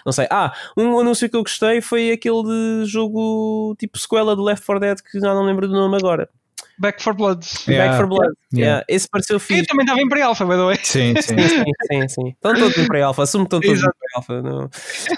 [0.05, 0.27] Não sei.
[0.29, 4.79] Ah, um anúncio que eu gostei foi aquele de jogo tipo sequela do Left 4
[4.79, 6.29] Dead que já não lembro do nome agora.
[6.77, 7.45] Back for Blood.
[7.69, 7.85] Yeah.
[7.97, 8.33] Back 4 Blood.
[8.53, 8.65] Yeah.
[8.65, 9.65] Yeah, Esse pareceu fixe.
[9.65, 10.77] também estava em pre-alpha, by the way.
[10.83, 11.37] Sim, sim.
[11.37, 12.27] Sim, sim, sim, sim.
[12.31, 13.97] Estão todos em pré-alpha, assumo que estão todos em Exato.
[13.97, 14.41] pré-alpha.
[14.41, 14.69] não.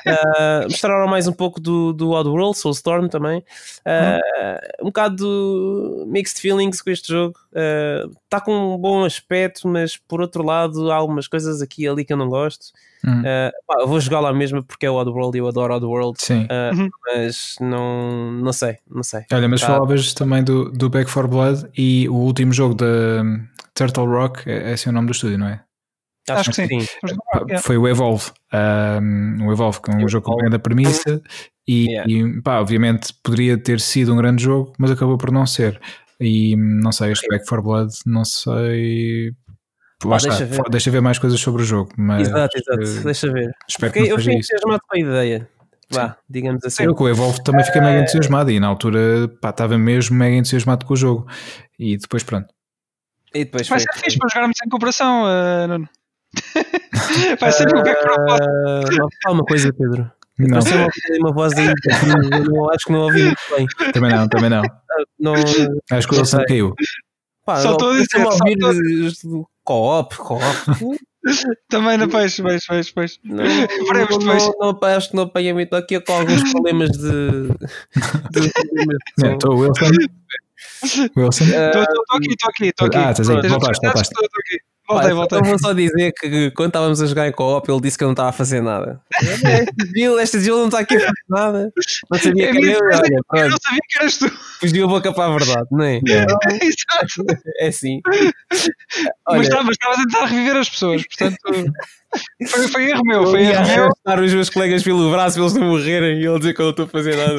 [0.05, 3.43] Ah, mostraram mais um pouco do, do Oddworld, Soulstorm também.
[3.83, 4.19] Ah,
[4.81, 7.39] Um bocado de mixed feelings com este jogo.
[8.27, 12.03] Está com um bom aspecto, mas por outro lado, há algumas coisas aqui e ali
[12.03, 12.67] que eu não gosto.
[13.05, 13.23] Hum.
[13.25, 16.17] Ah, pá, eu vou jogar lá mesmo porque é o Oddworld e eu adoro Oddworld.
[16.21, 16.45] Sim.
[16.49, 16.89] Ah, Uhum.
[17.05, 19.21] mas não, não sei, não sei.
[19.31, 19.67] Olha, mas Tá.
[19.67, 22.85] falavas também do, do Back 4 Blood e o último jogo da
[23.23, 25.61] um, Turtle Rock, é, é assim o nome do estúdio, não é?
[26.29, 26.67] Acho que sim.
[27.31, 27.61] Pá, Yeah.
[27.61, 28.29] Foi o Evolve.
[28.53, 30.11] Um, o Evolve, que é um Evolve.
[30.11, 31.21] jogo com grande premissa
[31.65, 32.11] e, Yeah.
[32.11, 35.79] e, pá, obviamente poderia ter sido um grande jogo, mas acabou por não ser.
[36.19, 39.33] E hum, não sei, este Back 4 Blood, não sei.
[39.99, 40.61] Pá, está, deixa ver.
[40.69, 42.81] deixa ver mais coisas sobre o jogo, mas Exato, exato.
[42.99, 43.51] eh, Deixa ver.
[43.67, 45.49] espero que Fiquei, eu seja fiquei entusiasmado com a ideia.
[45.89, 46.83] Vá, digamos assim.
[46.83, 50.15] Eu com o Evolve também fiquei Eh, mega entusiasmado e na altura pá, estava mesmo
[50.17, 51.25] mega entusiasmado com o jogo.
[51.79, 52.47] E depois pronto.
[53.33, 55.89] E depois Vai foi- ser fixe para jogarmos em cooperação, uh, Nuno.
[57.39, 58.43] Vai ser o Back for Blood.
[58.43, 60.11] Ah, fala uma coisa, Pedro.
[60.39, 61.67] Não, Pareceu uma, uma voz aí.
[62.51, 63.67] Não, acho que não ouvi muito bem.
[63.91, 64.61] também não, também não.
[65.19, 66.73] Não, Acho que o Não Wilson caiu.
[67.45, 68.57] pá, Só não, estou a dizer, só ouvir
[69.41, 70.43] eh, co-op, co-op.
[71.69, 73.19] Também na peixe, peixe, peixe, peixe.
[73.23, 74.43] Não, Veremos não, depois.
[74.59, 77.49] não, não, acho que não apanhei muito aqui com alguns problemas de.
[79.33, 79.85] Estou o Wilson.
[81.17, 81.43] Wilson.
[81.55, 81.81] Ah, Estou
[82.17, 82.97] aqui, estou aqui, estou aqui.
[82.97, 84.59] Ah, estás aí, voltaste, estou aqui.
[84.87, 85.41] Voltei, voltei.
[85.41, 88.13] vou só dizer que quando estávamos a jogar em co-op, ele disse que eu não
[88.13, 89.01] estava a fazer nada.
[89.21, 91.73] Este Gil, este Gil não está aqui a fazer nada.
[92.09, 92.79] Não sabia É que era eu.
[93.31, 94.29] Olha, Eu não sabia que eras tu.
[94.59, 95.99] fugiu a boca para a verdade, não é?
[96.61, 97.41] Exato.
[97.59, 97.99] É assim.
[98.05, 98.69] Mas
[99.27, 101.37] Olha, estava- mas estava a tentar reviver as pessoas, portanto.
[102.47, 103.83] Foi, foi erro meu, eu foi erro meu.
[103.83, 106.65] arrastar os meus colegas pelo braço para eles não morrerem e ele dizer que eu
[106.65, 107.37] não estou a fazer nada.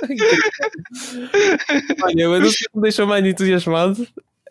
[2.02, 4.06] Olha, o anúncio que me deixou mais entusiasmado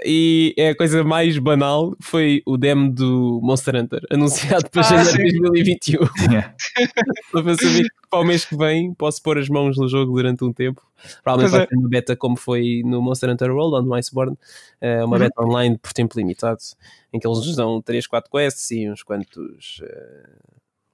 [0.06, 5.04] e é a coisa mais banal foi o demo do Monster Hunter anunciado para Ah,
[5.04, 5.42] janeiro de sim.
[5.42, 6.00] 2021
[6.32, 6.56] Yeah.
[7.32, 10.44] para saber que para o mês que vem posso pôr as mãos no jogo durante
[10.44, 10.82] um tempo
[11.24, 11.68] provavelmente Pois vai é.
[11.68, 14.38] ser uma beta como foi no Monster Hunter World on Iceborne
[14.82, 15.24] eh, uma Uhum.
[15.24, 16.60] beta online por tempo limitado
[17.14, 20.30] em que eles nos dão 3, 4 quests e uns quantos eh,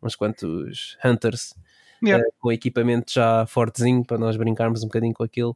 [0.04, 1.54] uns quantos hunters
[2.04, 2.24] Yeah.
[2.24, 5.56] eh, com equipamento já fortezinho para nós brincarmos um bocadinho com aquilo.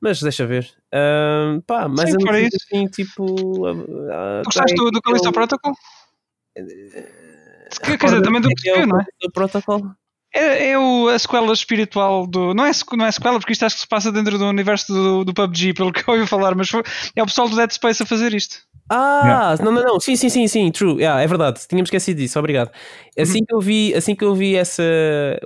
[0.00, 0.70] Mas deixa ver.
[0.92, 2.56] Ahm, pá, mais Sim, menos isso.
[2.64, 3.24] assim, tipo.
[3.26, 5.72] Tu gostaste do, do Callisto Protocol?
[6.54, 9.04] Quer, quer dizer, também do que é o não é?
[9.04, 9.82] Callisto Protocol.
[10.34, 12.52] É, é o, a sequela espiritual do.
[12.54, 15.24] Não é, não é sequela, porque isto acho que se passa dentro do universo do,
[15.24, 16.82] do PUBG, pelo que eu ouvi falar, mas foi-
[17.16, 18.58] é o pessoal do Dead Space a fazer isto.
[18.90, 20.00] Ah, não, não, não.
[20.00, 20.96] Sim, sim, sim, sim, true.
[20.98, 21.60] Yeah, é verdade.
[21.68, 22.68] Tínhamos esquecido disso, obrigado.
[22.68, 23.22] Uhum.
[23.22, 24.82] Assim que eu vi, assim que eu vi essa,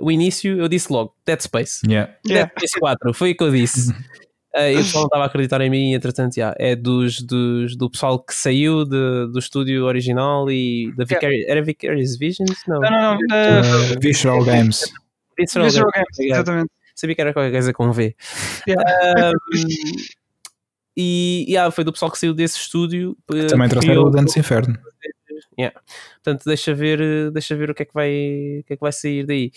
[0.01, 1.81] o início, eu disse logo: Dead Space.
[1.85, 2.13] Yeah.
[2.25, 2.45] Yeah.
[2.55, 3.93] Dead Space 4, foi o que eu disse.
[4.55, 7.75] Ah, e o pessoal não estava a acreditar em mim, entretanto, já, é dos, dos,
[7.75, 12.59] do pessoal que saiu de- do estúdio original e da Vicari era Vicarious Visions?
[12.67, 13.17] Não, Não, não, não.
[13.17, 14.83] Uh, Visceral Games.
[15.37, 16.37] Visceral Visual Games, Games, obrigado.
[16.41, 16.71] exatamente.
[16.95, 18.15] Sabia que era qualquer coisa com V.
[18.67, 19.31] Yeah.
[19.31, 19.33] Um,
[20.95, 23.17] e yeah, foi do pessoal que saiu desse estúdio.
[23.33, 24.77] eh, Também trouxeram o Dantes Inferno.
[25.57, 25.79] Yeah.
[26.23, 28.09] Portanto, deixa ver, deixa ver o que é que vai,
[28.59, 29.51] o que é que vai sair daí.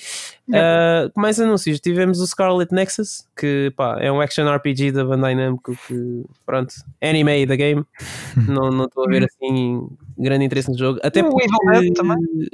[0.55, 5.35] Ah, mais anúncios, tivemos o Scarlet Nexus, que pá, é um action RPG da Bandai
[5.35, 7.85] Namco que, pronto, anime da game.
[8.49, 11.01] não não estou a ver assim grande interesse no jogo.
[11.03, 11.47] Até porque,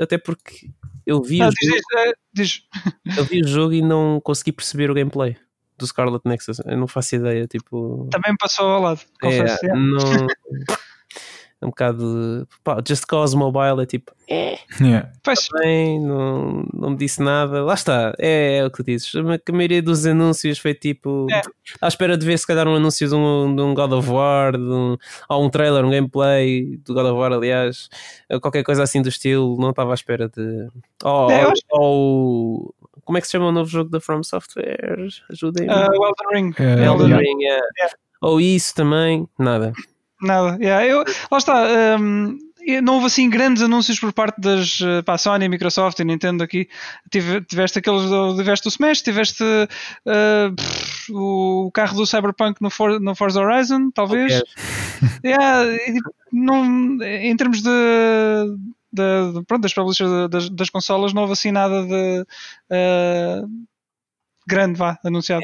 [0.01, 0.71] até porque
[1.07, 2.63] eu vi, Ah, o diz, jogo, diz, eh, diz.
[3.19, 5.37] eu vi o jogo e não consegui perceber o gameplay
[5.79, 6.61] do Scarlet Nexus.
[6.65, 8.07] Eu não faço ideia, tipo.
[8.11, 9.65] Também passou ao lado, É, confesso.
[9.67, 9.81] yeah.
[9.81, 9.99] não.
[11.63, 12.49] É um bocado.
[12.65, 14.13] Pá, Just Cause Mobile é tipo.
[14.81, 15.11] Yeah.
[15.23, 17.63] Pois, Bem, não, não me disse nada.
[17.63, 19.15] Lá está, é, é o que tu dizes.
[19.15, 21.29] A ma- a maioria dos anúncios foi tipo.
[21.31, 21.41] É.
[21.81, 24.53] À espera de ver se calhar um anúncio de um, de um God of War,
[24.53, 24.97] de um,
[25.29, 27.89] ou um trailer, um gameplay do God of War, aliás,
[28.31, 29.57] ou qualquer coisa assim do estilo.
[29.61, 30.69] Não estava à espera de.
[31.05, 34.23] Ou, É, ou- acho- ou- Como é que se chama o novo jogo da From
[34.25, 35.07] Software?
[35.31, 35.73] Ajudem-me.
[35.73, 36.51] uh, Elden Ring.
[36.59, 37.19] Uh, Elden yeah.
[37.19, 37.61] Ring, é.
[38.21, 39.73] Ou isso também, nada.
[40.23, 40.57] Nada.
[40.63, 41.67] Yeah, eu, lá está.
[42.01, 42.39] um,
[42.83, 46.69] não houve assim grandes anúncios por parte das uh, pá, Sony, Microsoft e Nintendo aqui.
[47.11, 52.71] Tive, tiveste aqueles do, tiveste o Smash, tiveste uh, pff, o carro do Cyberpunk no,
[52.71, 54.33] For, no Forza Horizon, talvez.
[54.41, 54.49] Ok.
[55.25, 55.65] Yeah,
[56.33, 57.69] não, em termos de,
[58.93, 62.21] de- de- pronto, das publishers das, das consolas, não houve assim nada de
[62.71, 63.49] uh,
[64.47, 65.43] grande, vá, anunciado.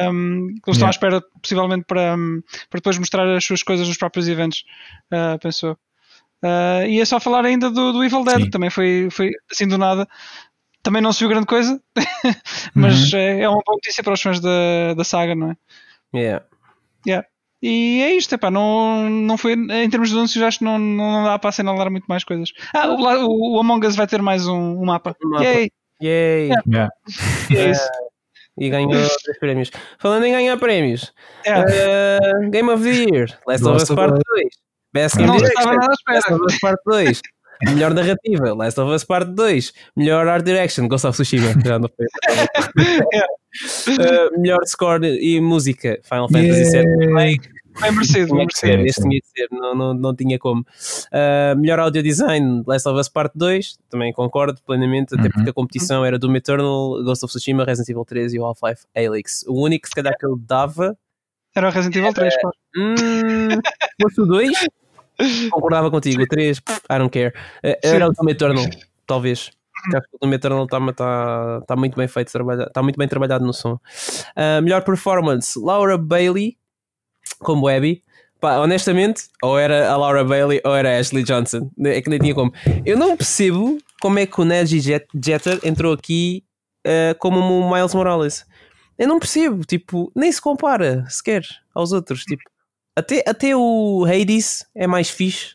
[0.00, 0.88] Um, que eles estão Yeah.
[0.88, 4.64] à espera, possivelmente, para, um, para depois mostrar as suas coisas nos próprios eventos,
[5.12, 5.72] uh, pensou.
[6.42, 8.44] Uh, e é só falar ainda do, do Evil Dead, Sim.
[8.44, 10.06] que também foi, foi assim do nada.
[10.82, 11.80] Também não se viu grande coisa,
[12.74, 15.56] mas é, é uma boa notícia para os fãs da, da saga, não é?
[16.14, 16.44] Yeah.
[17.06, 17.26] Yeah.
[17.62, 21.24] E é isto, epá, não, não foi, em termos de anúncios, acho que não, não
[21.24, 22.52] dá para assinalar muito mais coisas.
[22.72, 25.16] Ah, o, o, o Among Us vai ter mais um, um mapa.
[25.24, 25.42] Um mapa.
[25.42, 25.70] Yay,
[26.02, 26.50] Yay!
[26.68, 26.92] Yeah.
[27.50, 27.88] é isso.
[28.58, 28.90] E ganhou
[29.24, 29.70] três prémios.
[29.98, 31.12] Falando em ganhar prémios,
[31.44, 31.60] É.
[31.60, 34.22] uh, Game of the Year, Last of Us Part Us.
[34.36, 34.48] 2,
[34.92, 35.76] Best Game Direction,
[36.08, 37.20] Last of Us Part 2,
[37.66, 41.88] Melhor Narrativa, Last of Us Part 2, Melhor Art Direction, Ghost of Tsushima, já não
[41.88, 42.06] foi.
[43.88, 47.12] Uh, melhor Score e Música, Final Fantasy VII.
[47.18, 47.36] Yay.
[47.80, 48.86] Bem merecido, que merecido.
[48.86, 50.62] este tinha que ser, não, não, não tinha como.
[50.62, 55.30] Uh, melhor audio design, Last of Us Part 2, também concordo plenamente, até Uhum.
[55.30, 58.86] porque a competição era Doom Eternal, Ghost of Tsushima, Resident Evil 3 e o Half-Life
[58.96, 59.44] Alyx.
[59.46, 60.96] O único, se calhar, que eu dava,
[61.54, 62.56] Era o Resident Evil 3, claro.
[62.76, 64.66] hum, se fosse o 2,
[65.50, 66.22] concordava contigo.
[66.22, 67.32] O 3, I don't care.
[67.64, 68.64] Uh, era o Doom Eternal,
[69.06, 69.50] talvez.
[69.90, 73.52] Que o Doom Eternal está tá, tá muito bem feito, está muito bem trabalhado no
[73.52, 73.74] som.
[73.74, 76.56] Uh, melhor performance, Laura Bailey,
[77.38, 78.02] como Abby.
[78.40, 81.70] Pá, honestamente, ou era a Laura Bailey ou era a Ashley Johnson.
[81.84, 82.52] É que nem tinha como.
[82.84, 86.44] Eu não percebo como é que o Neji Jet- Jeter entrou aqui
[86.86, 88.44] uh, como o Miles Morales.
[88.98, 92.24] Eu não percebo, tipo, nem se compara sequer aos outros.
[92.24, 92.42] Tipo,
[92.94, 95.54] até, até o Hades é mais fixe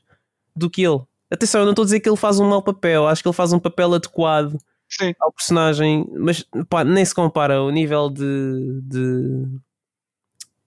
[0.56, 1.02] do que ele.
[1.32, 3.36] Atenção, eu não estou a dizer que ele faz um mau papel, acho que ele
[3.36, 4.58] faz um papel adequado
[4.90, 5.14] Sim.
[5.20, 8.82] ao personagem, mas pá, nem se compara o nível de.
[8.84, 9.60] de-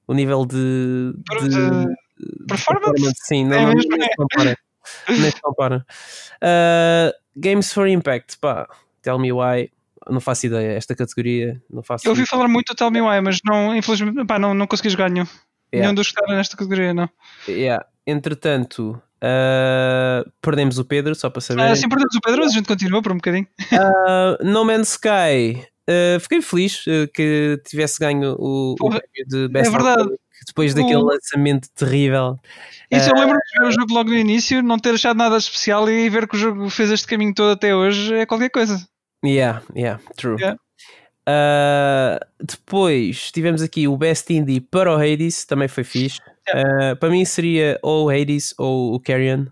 [0.07, 1.13] o nível de.
[1.43, 1.87] de-
[2.17, 3.13] De performance?
[3.25, 4.59] sim, não, É não- mesmo, nem se compara.
[5.09, 5.87] nem se compara.
[6.43, 8.69] Uh, Games for Impact, pá,
[9.03, 9.71] tell me why.
[10.09, 13.23] Não faço ideia, esta categoria, não faço Eu ouvi falar muito do Tell Me Why,
[13.23, 15.25] mas não, infelizmente, pá, não, não consegui jogar nenhum.
[15.73, 15.87] Yeah.
[15.89, 17.09] Nenhum dos que estavam nesta categoria, não.
[17.49, 17.85] Yeah.
[18.07, 21.63] Entretanto, uh, perdemos o Pedro, só para saber.
[21.63, 23.47] Ah, sim, perdemos o Pedro, mas a gente continua por um bocadinho.
[23.73, 28.91] Uh, no Man's Sky uh, fiquei feliz uh, que tivesse ganho o, o
[29.27, 30.11] de Best é verdade.
[30.47, 31.05] depois daquele o...
[31.05, 32.39] lançamento terrível.
[32.91, 35.89] Isso eu lembro de ver o jogo logo no início, não ter achado nada especial
[35.89, 38.87] e ver que o jogo fez este caminho todo até hoje é qualquer coisa.
[39.25, 40.37] Yeah, yeah, true.
[40.39, 40.59] Yeah.
[41.27, 46.21] Uh, depois tivemos aqui o Best Indie para o Hades, também foi fixe.
[46.47, 46.93] Yeah.
[46.93, 49.47] Uh, para mim seria ou o Hades ou o Carrion.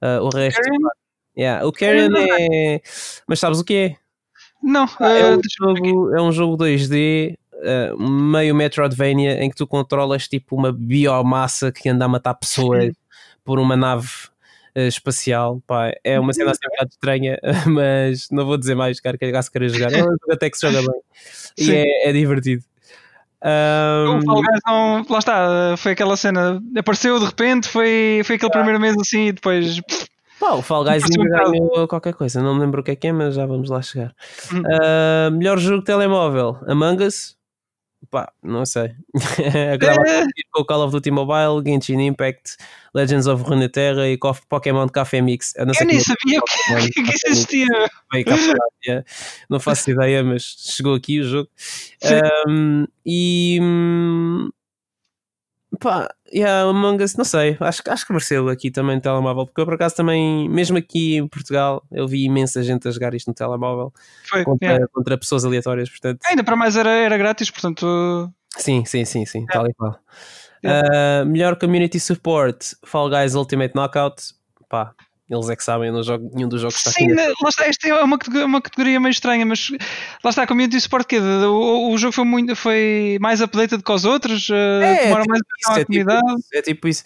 [0.00, 0.60] Uh, o resto.
[0.60, 0.88] Carrion?
[1.36, 1.66] Yeah.
[1.66, 2.80] O Carrion, é.
[3.26, 3.96] Mas sabes o que é?
[4.62, 7.36] Não, é, um jogo, é um jogo 2D,
[7.98, 12.94] meio Metroidvania, em que tu controlas tipo uma biomassa que anda a matar pessoas
[13.44, 14.08] por uma nave
[14.76, 15.62] uh, espacial.
[15.66, 19.24] Pá, é uma cena assim um bocado estranha, mas não vou dizer mais, cara, que
[19.24, 19.92] é se querer jogar.
[19.92, 21.00] É um jogo até que se joga bem
[21.58, 22.62] e é, é, divertido.
[23.44, 24.18] Um...
[24.18, 28.50] O Fall Guys não, lá está, foi aquela cena, apareceu de repente, foi, foi aquele
[28.52, 28.54] ah.
[28.54, 29.80] primeiro mês assim e depois.
[30.42, 33.12] Pá, o Fall Guys ganhou qualquer coisa, não me lembro o que é que é,
[33.12, 34.12] mas já vamos lá chegar.
[34.52, 37.36] Uh, melhor jogo de telemóvel: Among Us,
[38.10, 38.90] Pá, não sei.
[39.72, 40.24] Agora é.
[40.50, 42.56] com Call of Duty Mobile, Genshin Impact,
[42.92, 44.18] Legends of Runeterra e
[44.48, 45.54] Pokémon Café Mix.
[45.54, 47.68] Eu, eu nem sabia que, que, que existia.
[48.84, 49.04] yeah.
[49.48, 51.48] Não faço ideia, mas chegou aqui o jogo.
[52.48, 54.50] Um, e hum,
[55.80, 59.60] Pá, yeah, Among Us, não sei, acho, acho que mereceu aqui também no telemóvel, porque
[59.60, 63.28] eu por acaso também, mesmo aqui em Portugal, eu vi imensa gente a jogar isto
[63.28, 63.92] no telemóvel
[64.28, 64.86] Foi, contra, yeah.
[64.92, 66.20] contra pessoas aleatórias, portanto.
[66.26, 68.30] Ainda para mais era, era grátis, portanto.
[68.56, 69.52] Sim, sim, sim, sim, yeah.
[69.52, 69.98] tal e qual.
[70.64, 74.22] Uh, melhor Community Support, Fall Guys Ultimate Knockout,
[74.68, 74.94] pá,
[75.32, 77.08] eles é que sabem, eu jogo nenhum dos jogos Sim, está aqui.
[77.08, 79.70] Sim, lá está, esta é uma, uma categoria meio estranha, mas
[80.22, 83.92] lá está, a community support que o, o jogo foi, muito, foi mais updated que
[83.92, 86.20] os outros, uh, é, é tipo mais isso, é comunidade.
[86.20, 87.04] Tipo, é tipo isso.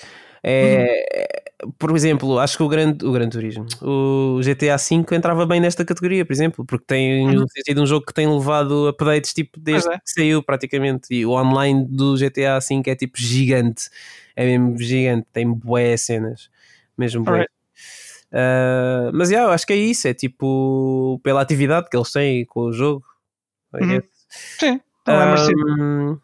[0.48, 1.26] É,
[1.64, 1.72] uhum.
[1.78, 5.84] Por exemplo, acho que o Gran, o Gran Turismo, o GTA V entrava bem nesta
[5.84, 7.44] categoria, por exemplo, porque tem uhum.
[7.78, 9.94] um jogo que tem levado updates tipo desde é.
[9.94, 11.08] que saiu praticamente.
[11.10, 13.88] E o online do GTA V é tipo gigante,
[14.36, 16.48] é mesmo gigante, tem boé cenas,
[16.96, 17.46] mesmo boé.
[18.32, 22.44] Uh, mas yeah, eu acho que é isso, é tipo pela atividade que eles têm
[22.44, 23.04] com o jogo.
[23.74, 24.00] Uhum.
[24.28, 25.34] Sim, não é
[25.80, 26.18] um,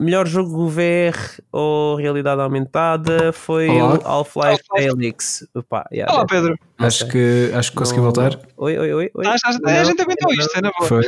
[0.00, 1.16] Melhor jogo VR
[1.52, 3.98] ou realidade aumentada foi Olá.
[3.98, 5.46] o Half-Life Alyx.
[5.54, 6.58] Opa, yeah, Olá, Pedro.
[6.78, 8.38] Acho que, acho que consegui voltar.
[8.56, 9.10] Oi, oi, oi.
[9.14, 9.26] oi.
[9.26, 10.88] Ah, não, a gente aguentou isto, é na boa.
[10.88, 11.04] Foi.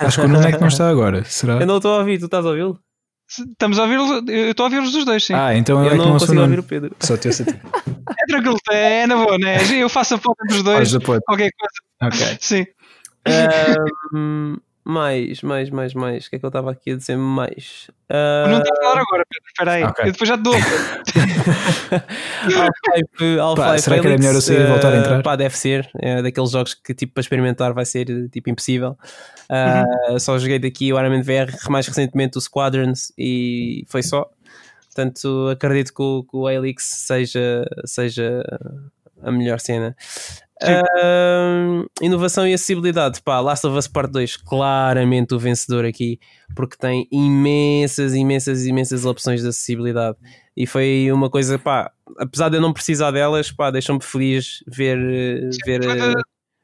[0.00, 1.24] Acho que o Nuno é que não está agora.
[1.24, 1.60] Será?
[1.60, 2.78] Eu não estou a ouvir, tu estás a ouvi-lo?
[3.30, 5.34] Estamos a ouvir, eu estou a ouvir os dos dois, sim.
[5.34, 6.96] Ah, então eu, eu é não consigo ouvir o Pedro.
[6.98, 9.58] Só te ouço É tranquilo, é na boa, né?
[9.80, 10.92] Eu faço a ponta dos dois.
[10.98, 11.52] Qualquer coisa.
[12.02, 12.38] Ok.
[12.40, 12.66] Sim.
[14.12, 14.56] Um,
[14.90, 16.26] mais, mais, mais, mais.
[16.26, 17.88] O que é que eu estava aqui a dizer mais?
[18.10, 18.48] Uh...
[18.48, 19.46] Não está a falar agora, Pedro.
[19.46, 19.84] Espera aí.
[19.84, 20.08] Okay.
[20.08, 20.54] Eu depois já te dou.
[23.40, 25.22] Half-Life Half Será que era melhor eu sair e voltar a entrar?
[25.22, 25.88] Pá, deve ser.
[26.00, 28.98] É daqueles jogos que tipo para experimentar vai ser tipo impossível.
[29.48, 30.18] Uh, uhum.
[30.18, 34.28] Só joguei daqui o Iron Man VR, mais recentemente o Squadrons e foi só.
[34.86, 38.42] Portanto, acredito que o, que o Helix seja, seja
[39.22, 39.96] a melhor cena.
[40.62, 46.18] Uh, inovação e acessibilidade, pá, Last of Us Part 2, claramente o vencedor aqui,
[46.54, 50.18] porque tem imensas, imensas, imensas opções de acessibilidade.
[50.56, 54.98] E foi uma coisa, pá, apesar de eu não precisar delas, pá, deixam-me feliz ver,
[55.52, 55.80] Sim, ver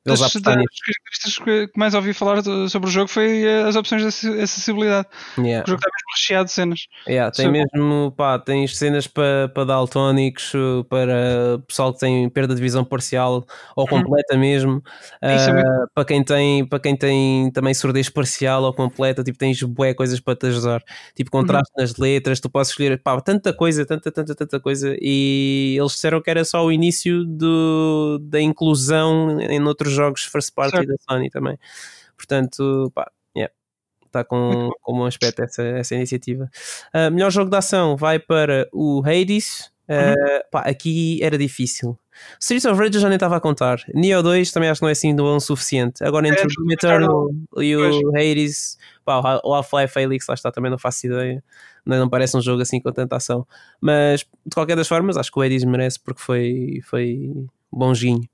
[0.06, 4.02] eles das, das características que mais ouvi falar sobre o jogo foi eh, as opções
[4.02, 5.08] de acessibilidade.
[5.36, 5.64] Yeah.
[5.66, 6.80] O jogo está mesmo recheado de cenas.
[7.08, 7.52] Yeah, tem Sim.
[7.52, 10.52] mesmo, pá, tens cenas para, para daltónicos,
[10.88, 13.44] para pessoal que tem perda de visão parcial
[13.74, 14.02] ou uhum.
[14.02, 14.40] completa uhum.
[14.40, 14.76] mesmo.
[15.22, 19.92] Uh, para, quem tem, para quem tem também surdez parcial ou completa, tipo, tens bué
[19.92, 20.82] coisas para te ajudar.
[21.14, 21.82] Tipo, contraste uhum.
[21.82, 24.96] nas letras, tu podes escolher, pá, tanta coisa, tanta, tanta, tanta coisa.
[25.00, 30.54] E eles disseram que era só o início do, da inclusão em outros jogos first
[30.54, 30.88] party certo.
[30.88, 31.58] da Sony também.
[32.16, 33.52] Portanto, pá, yeah,
[34.04, 36.50] está com, com um bom aspecto essa, essa iniciativa.
[36.94, 39.72] Uh, melhor jogo de ação vai para o Hades.
[39.88, 41.98] Uh, pá, aqui era difícil.
[42.40, 43.78] Streets of Rage eu já nem estava a contar.
[43.94, 46.02] Neo 2 também acho que não é assim bom o suficiente.
[46.02, 50.70] Agora entre é, o Eternal e o Hades, pá, o Half-Life Felix, lá está, também
[50.70, 51.42] não faço ideia.
[51.84, 53.46] Não, não parece um jogo assim com tanta ação.
[53.80, 58.28] Mas de qualquer das formas, acho que o Hades merece porque foi, foi bonzinho.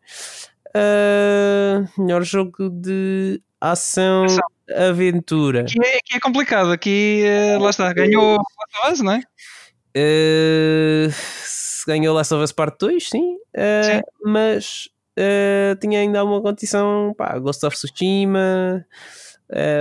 [0.74, 4.46] Uh, melhor jogo de ação, ação.
[4.74, 5.62] aventura.
[5.62, 6.72] Aqui é, aqui é complicado.
[6.72, 7.24] Aqui,
[7.56, 9.22] uh, lá está, ganhou Last of Us, não é?
[9.96, 11.12] Uh,
[11.86, 13.36] ganhou Last of Us Part 2, sim.
[13.54, 14.00] sim.
[14.24, 14.88] Mas
[15.80, 18.86] tinha ainda uma condição, pá, Ghost of Tsushima.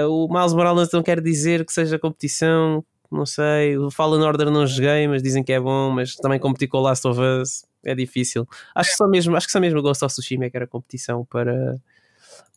[0.09, 3.77] o Miles Morales não quer dizer que seja competição, não sei.
[3.77, 6.81] O Fallen Order não joguei, mas dizem que é bom, mas também competi com o
[6.81, 8.47] Last of Us é difícil.
[8.75, 11.25] Acho que só mesmo, acho que só mesmo Ghost of Tsushima é que era competição
[11.25, 11.75] para,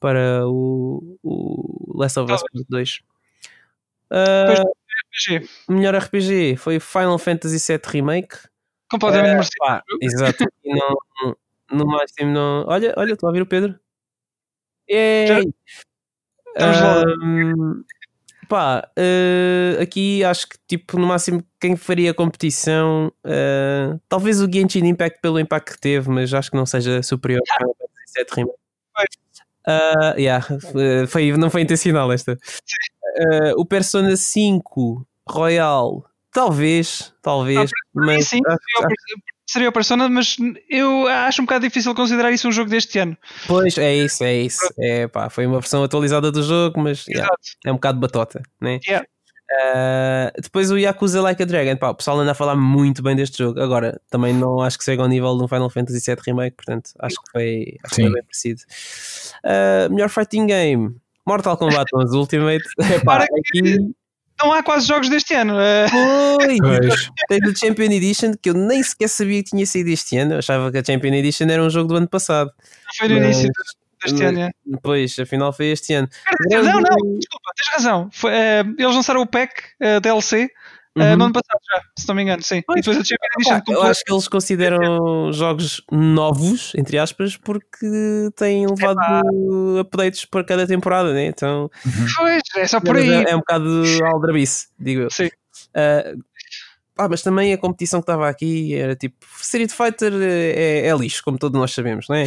[0.00, 3.00] para o, o Last of Us Part 2.
[4.10, 4.72] Depois Uh,
[5.28, 5.48] RPG.
[5.68, 8.36] melhor RPG foi Final Fantasy VII Remake.
[8.90, 9.56] Completamente merecido.
[9.58, 10.44] pá, exato.
[10.64, 11.36] Não,
[11.72, 12.64] no máximo não.
[12.66, 13.78] Olha, olha, estou a ouvir o Pedro.
[16.58, 17.02] Lá.
[17.02, 17.82] Ahm,
[18.48, 24.86] pá, eh, aqui acho que tipo, no máximo quem faria competição, eh, talvez o Genshin
[24.86, 27.74] Impact pelo impacto que teve, mas acho que não seja superior ao
[28.36, 28.58] Remake.
[29.66, 32.38] Ah, yeah, eh, foi, não foi intencional esta.
[33.16, 40.08] Eh, o Persona 5 Royal, talvez, talvez, mas sim, acho- seria o- seria o Persona,
[40.08, 40.36] mas
[40.68, 43.16] eu acho um bocado difícil considerar isso um jogo deste ano.
[43.46, 44.60] Pois, é isso, é isso.
[44.78, 47.32] É, pá, foi uma versão atualizada do jogo, mas yeah,
[47.64, 48.78] é um bocado batota, né?
[48.86, 49.06] Yeah.
[49.62, 53.14] Ah, depois o Yakuza Like a Dragon, pá, o pessoal anda a falar muito bem
[53.14, 53.60] deste jogo.
[53.60, 57.16] Agora, também não acho que chega ao nível do Final Fantasy VII Remake, portanto, acho
[57.16, 58.60] que foi, acho que foi bem parecido.
[59.44, 60.96] Ah, melhor fighting game,
[61.26, 62.64] Mortal Kombat 11 Ultimate.
[62.94, 63.94] Epá, Para que- aqui,
[64.38, 65.58] Não há quase jogos deste ano.
[65.60, 65.86] eh,
[66.60, 70.34] pois, tens o Champion Edition, que eu nem sequer sabia que tinha saído este ano.
[70.34, 72.50] Eu achava que a Champion Edition era um jogo do ano passado.
[72.98, 73.50] foi no início
[74.02, 74.40] deste ano.
[74.40, 74.50] é.
[74.82, 76.08] Pois, afinal foi este ano.
[76.50, 78.10] Não, não, desculpa, tens razão.
[78.12, 80.50] Foi, eh, eles lançaram o pack eh, DLC
[80.96, 81.16] eh, Uhum.
[81.16, 82.62] no ano passado já, se não me engano, sim.
[82.66, 82.78] Pois.
[82.78, 87.86] E depois a Edition eu acho que eles consideram jogos novos, entre aspas, porque
[88.36, 91.26] têm levado updates para cada temporada, né?
[91.26, 91.70] Então
[92.16, 93.10] Pois, é só por aí.
[93.10, 95.10] é, é um bocado aldrabice, digo eu.
[95.10, 95.30] Sim.
[96.96, 101.24] Ah, mas também a competição que estava aqui era tipo Street Fighter é, é lixo,
[101.24, 102.24] como todos nós sabemos, não é?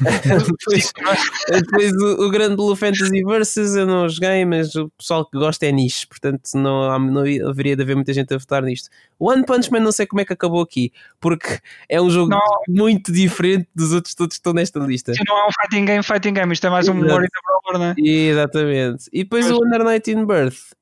[0.00, 0.92] depois
[1.50, 5.66] depois o, o grande Blue Fantasy Versus eu não joguei, mas o pessoal que gosta
[5.66, 8.88] é nicho, portanto não, há- não haveria de haver muita gente a votar nisto.
[9.18, 11.58] One Punch Man não sei como é que acabou aqui, porque
[11.88, 12.40] é um jogo Não.
[12.68, 15.12] muito diferente dos outros todos que estão nesta lista.
[15.12, 16.52] Isto não é um fighting game, fighting game.
[16.54, 17.12] Isto é mais um Exato.
[17.12, 17.30] Warrior
[17.64, 18.08] Brawler, não é?
[18.08, 19.04] Exatamente.
[19.12, 19.58] E depois Pois.
[19.58, 20.72] o Under Night in Birth.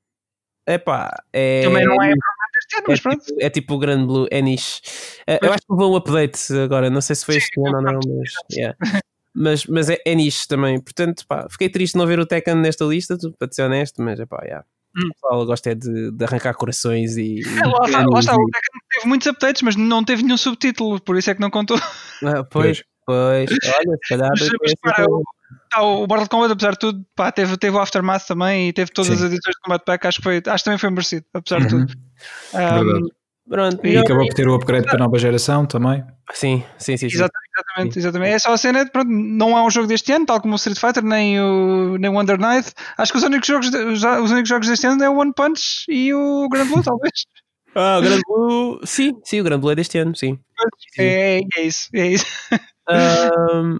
[0.66, 1.62] Epá, é.
[1.64, 2.12] Também não é
[2.74, 3.24] ano, É mas pronto.
[3.24, 4.80] tipo, é tipo o Grande Blue, é niche.
[5.26, 7.82] Eh, eu acho que levou um update agora, não sei se foi este ano ou
[7.82, 8.76] não, mas, yeah.
[9.34, 10.80] mas, mas é, é niche também.
[10.80, 14.18] Portanto, pá, fiquei triste de não ver o Tekken nesta lista, para ser honesto, mas
[14.20, 14.64] é pá, yeah.
[14.96, 15.08] Hum.
[15.08, 17.40] o pessoal gosta é de, de arrancar corações e.
[17.40, 21.00] É, lá, está, lá está, o Tekken teve muitos updates, mas não teve nenhum subtítulo,
[21.00, 21.78] por isso é que não contou.
[22.22, 24.30] Ah, pois, pois, olha, se calhar.
[24.30, 25.06] Mas, foi mas para.
[25.74, 28.72] O, ah, o Mortal Kombat, apesar de tudo, pá, teve, teve o Aftermath também e
[28.72, 29.24] teve todas Sim.
[29.24, 31.68] as edições de Combat Pack, acho que, foi, acho que também foi merecido, apesar de
[31.68, 31.92] tudo.
[32.55, 33.09] Um.
[33.46, 36.02] Pronto, E E acabou por ter o upgrade para a nova geração também.
[36.32, 37.11] Sim, sim, sim.
[37.11, 37.16] sim.
[37.16, 38.32] Exatamente, exatamente, exatamente.
[38.32, 40.78] É só a cena, pronto, não há um jogo deste ano, tal como o Street
[40.78, 42.72] Fighter, nem o, nem o Wonder Knight.
[42.96, 43.68] Acho que os únicos jogos,
[44.00, 47.12] já- os únicos jogos deste ano é o One Punch e o Grand Blue, talvez.
[47.74, 48.80] Ah, o Grande Blue.
[48.86, 50.38] Sim, sim, o Grande Blue é deste ano, sim.
[50.98, 52.24] É, é isso, é isso.
[52.88, 53.78] Ahm,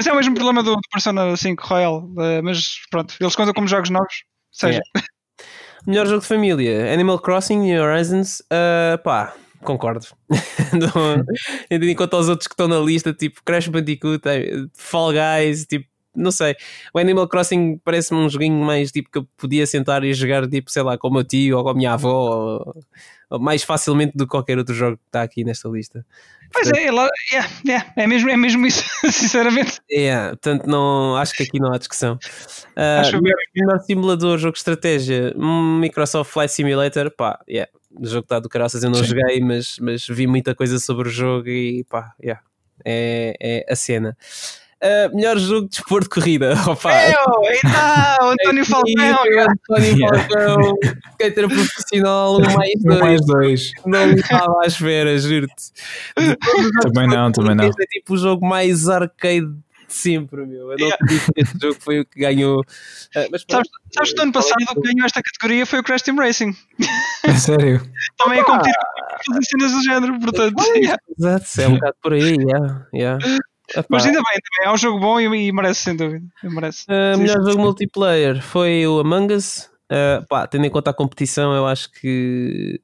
[0.00, 3.52] Mas é o mesmo problema do, do Persona 5 Royal, eh, mas pronto, eles contam
[3.52, 4.24] como jogos novos.
[4.50, 4.80] Seja,
[5.86, 8.42] Melhor jogo de família: Animal Crossing New Horizons.
[8.50, 10.06] ah, pá, concordo.
[11.70, 15.86] Enquanto aos outros que estão na lista, tipo Crash Bandicoot, eh, Fall Guys, tipo,
[16.16, 16.56] não sei.
[16.94, 20.70] O Animal Crossing parece-me um joguinho mais tipo que eu podia sentar e jogar, tipo,
[20.70, 22.84] sei lá, com o meu tio ou com a minha avó, ou
[23.38, 26.04] mais facilmente do que qualquer outro jogo que está aqui nesta lista.
[26.52, 29.80] Pois é, é, lá- é, é, é mesmo, é mesmo isso, sinceramente.
[29.90, 32.18] É, portanto, não, acho que aqui não há discussão.
[32.74, 38.04] Ah, Acho melhor, melhor simulador, jogo de estratégia, hum, Microsoft Flight Simulator, pá, yeah, o
[38.06, 39.04] jogo está do caraças, eu não Sim.
[39.14, 42.42] joguei, mas, mas vi muita coisa sobre o jogo e pá, yeah,
[42.84, 44.16] é, é a cena.
[44.82, 48.94] Ah, melhor jogo de desporto de corrida, opa, Eu, eita, o António aqui, Falcão.
[48.96, 50.08] o António.
[50.08, 50.78] Falcão,
[51.12, 53.72] skater profissional, um mais dois, mais dois.
[53.84, 55.72] não estava à espera, juro-te.
[56.80, 57.68] Também não, também não.
[57.68, 60.72] este é tipo o jogo mais arcade de sempre, meu.
[60.72, 62.64] Eu não acredito que este jogo foi o que ganhou.
[63.14, 65.80] Ah, mas Sabes, sabes que no ano é passado o que ganhou esta categoria foi
[65.80, 66.56] o Crash Team Racing.
[67.24, 67.82] É sério.
[68.16, 68.72] Também a competir
[69.26, 70.62] com as cenas do género, portanto.
[71.18, 73.18] Exato, é um bocado por aí, yeah, yeah.
[73.70, 76.24] Epá, Mas ainda bem, também é um jogo bom e, e merece, sem dúvida.
[76.42, 76.84] Merece.
[76.88, 79.70] ah, Sim, melhor sim, jogo multiplayer foi o Among Us.
[79.90, 82.80] Ah, pá, tendo em conta a competição, eu acho que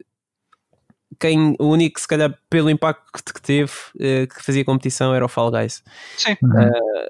[1.19, 5.29] quem, o único, se calhar, pelo impacto que teve, eh, que fazia competição era o
[5.29, 5.83] Fall Guys.
[6.17, 6.37] Sim.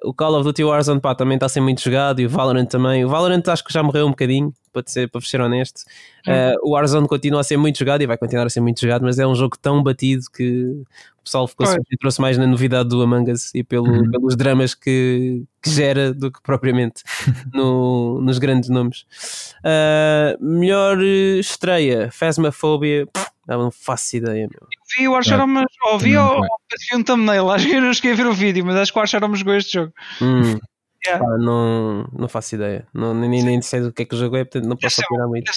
[0.05, 2.67] o Call of Duty Warzone pá, também está a ser muito jogado e o Valorant
[2.67, 3.05] também.
[3.05, 4.53] O Valorant acho que já morreu um bocadinho,
[4.83, 5.83] para, ser, para ser honesto.
[6.27, 6.33] Hum.
[6.33, 9.03] Uh, o Warzone continua a ser muito jogado e vai continuar a ser muito jogado,
[9.03, 10.65] mas é um jogo tão batido que
[11.19, 11.79] o pessoal ficou Pois.
[11.99, 14.11] trouxe mais na novidade do Among Us e pelo, Uhum.
[14.11, 17.03] pelos dramas que, que gera do que propriamente
[17.55, 19.07] no, nos grandes nomes.
[19.65, 23.09] Uh, melhor eh, estreia, Phasmophobia,
[23.49, 24.69] não faço ideia, meu.
[24.97, 28.13] Vi o Archaromas, ou vi Também ou vi um thumbnail, acho que eu não cheguei
[28.13, 29.93] a ver o vídeo, mas acho que o Archaromas jogou este jogo.
[30.21, 30.59] Hum.
[31.05, 31.25] Yeah.
[31.25, 32.87] Pá, não, não faço ideia.
[32.93, 35.29] Não, nem, nem sei do que é que o jogo é, portanto não posso opinar
[35.29, 35.51] muito.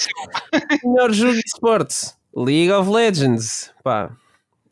[0.83, 3.71] Melhor jogo de esportes: League of Legends.
[3.83, 4.11] Pá,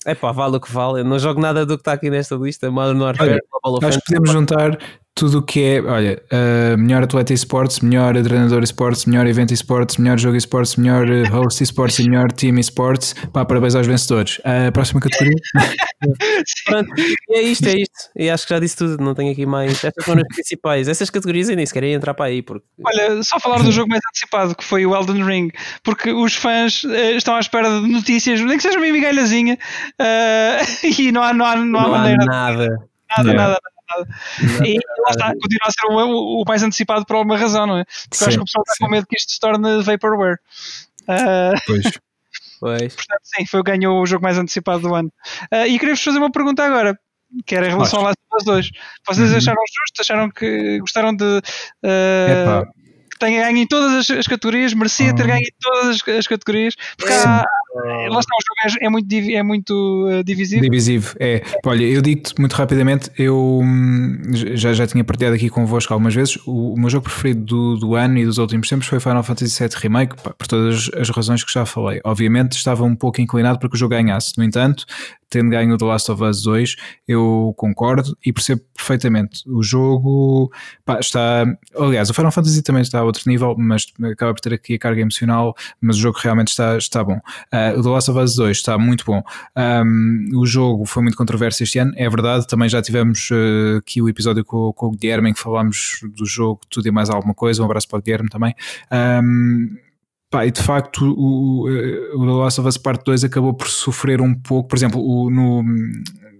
[0.05, 1.01] é pá, vale o que vale.
[1.01, 2.71] Eu não jogo nada do que está aqui nesta lista.
[2.71, 4.77] Modern Warfare, Olha, Global Nós podemos juntar
[5.17, 9.97] tudo o que é, olha, uh, melhor atleta esportes, melhor treinador esportes, melhor evento esportes,
[9.97, 13.13] melhor jogo esportes, melhor uh, host esportes e melhor team esportes.
[13.33, 14.39] Pá, parabéns aos vencedores.
[14.43, 15.35] A próxima categoria?
[16.65, 16.89] Pronto,
[17.29, 18.09] e é isto, é isto.
[18.15, 19.83] E acho que já disse tudo, não tenho aqui mais.
[19.83, 20.87] Estas foram as principais.
[20.87, 23.89] Essas categorias ainda nem sequer ia entrar para aí, porque Olha, só falar do jogo
[23.89, 25.49] mais antecipado, que foi o Elden Ring,
[25.83, 29.57] porque os fãs eh, estão à espera de notícias, nem que seja uma migalhazinha,
[29.97, 30.59] eh,
[30.99, 32.67] e não há, não há, não há não há maneira, nada.
[32.67, 32.77] nada,
[33.17, 33.33] Yeah.
[33.33, 33.57] nada,
[33.89, 34.65] nada.
[34.67, 37.85] E lá está, continua a ser o, o- mais antecipado por alguma razão, não é?
[38.09, 38.83] Porque eu acho Sim, que o pessoal está sim.
[38.85, 40.37] com medo que isto se torne Vaporware.
[41.07, 41.83] Eh, Pois.
[42.59, 42.95] Pois.
[42.95, 45.11] portanto, sim, foi o que ganhou o jogo mais antecipado do ano.
[45.51, 46.97] Eh, e queria-vos fazer uma pergunta agora,
[47.45, 48.69] que era em relação ao Last of Us 2.
[49.05, 49.37] Vocês Uhum.
[49.37, 50.01] acharam justo?
[50.01, 51.41] Acharam que gostaram de.
[51.83, 52.65] eh, Epá,
[53.11, 55.27] que tenha ganho em todas as, as categorias, merecia ter Ah.
[55.27, 57.43] ganho em todas as, as categorias, porque há,
[58.09, 60.61] lá está, o jogo é, muito, é muito eh, divisivo.
[60.61, 61.15] divisivo.
[61.19, 66.15] É, olha, eu digo-te muito rapidamente, eu hum, já, já tinha partilhado aqui convosco algumas
[66.15, 66.37] vezes.
[66.45, 69.59] O, o meu jogo preferido do, do ano e dos últimos tempos foi Final Fantasy
[69.59, 71.99] VII Remake, por todas as razões que já falei.
[72.03, 74.33] Obviamente estava um pouco inclinado para que o jogo ganhasse.
[74.37, 74.85] No entanto,
[75.29, 76.75] tendo ganho o The Last of Us 2,
[77.07, 79.43] eu concordo e percebo perfeitamente.
[79.47, 80.51] O jogo
[80.85, 81.45] pá, está.
[81.77, 84.79] Aliás, o Final Fantasy também está a outro nível, mas acaba por ter aqui a
[84.79, 85.55] carga emocional.
[85.81, 87.19] Mas o jogo realmente está, está bom.
[87.51, 89.21] Ah, o The Last of Us 2 está muito bom.
[89.55, 92.47] Um, o jogo foi muito controverso este ano, é verdade.
[92.47, 96.25] Também já tivemos uh, aqui o episódio com, com o Guilherme em que falámos do
[96.25, 97.61] jogo, tudo e mais alguma coisa.
[97.61, 98.55] Um abraço para o Guilherme também.
[98.91, 99.86] Um,
[100.29, 103.69] Pá, e de facto o, o, o The Last of Us Part 2 acabou por
[103.69, 105.63] sofrer um pouco, por exemplo, o, no,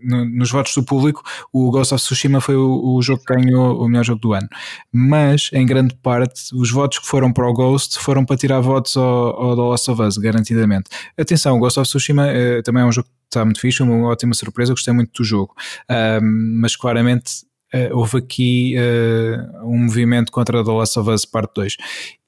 [0.03, 1.23] no- nos votos do público,
[1.53, 4.47] o Ghost of Tsushima foi o, o jogo que ganhou o melhor jogo do ano.
[4.91, 8.97] Mas, em grande parte, os votos que foram para o Ghost foram para tirar votos
[8.97, 9.03] ao,
[9.41, 10.89] ao The Last of Us, garantidamente.
[11.17, 14.07] Atenção, o Ghost of Tsushima eh, também é um jogo que está muito fixe, uma
[14.09, 15.53] ótima surpresa, gostei muito do jogo.
[15.89, 17.31] Ahm, mas claramente
[17.73, 21.75] eh, houve aqui eh, um movimento contra The Last of Us Part 2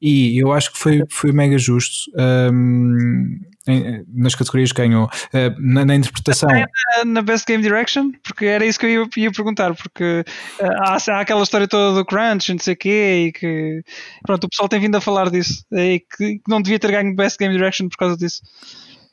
[0.01, 5.09] e eu acho que foi, foi mega justo ahm, em- nas categorias que ganhou.
[5.33, 6.49] Eh, na, na interpretação.
[6.49, 6.65] Eh,
[7.05, 10.23] Na Best Game Direction, porque era isso que eu ia, ia perguntar, porque
[10.59, 13.81] eh, há, há aquela história toda do Crunch, não sei o quê, e que
[14.25, 17.15] pronto, o pessoal tem vindo a falar disso, e que, que não devia ter ganho
[17.15, 18.41] Best Game Direction por causa disso.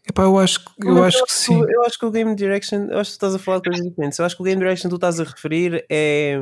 [0.08, 2.86] Epá, eu acho, que- eu Mas acho que sim Eu acho que o Game Direction,
[2.90, 4.18] eu acho que tu estás a falar de coisas diferentes.
[4.18, 6.40] Eu acho que o Game Direction que tu estás a referir é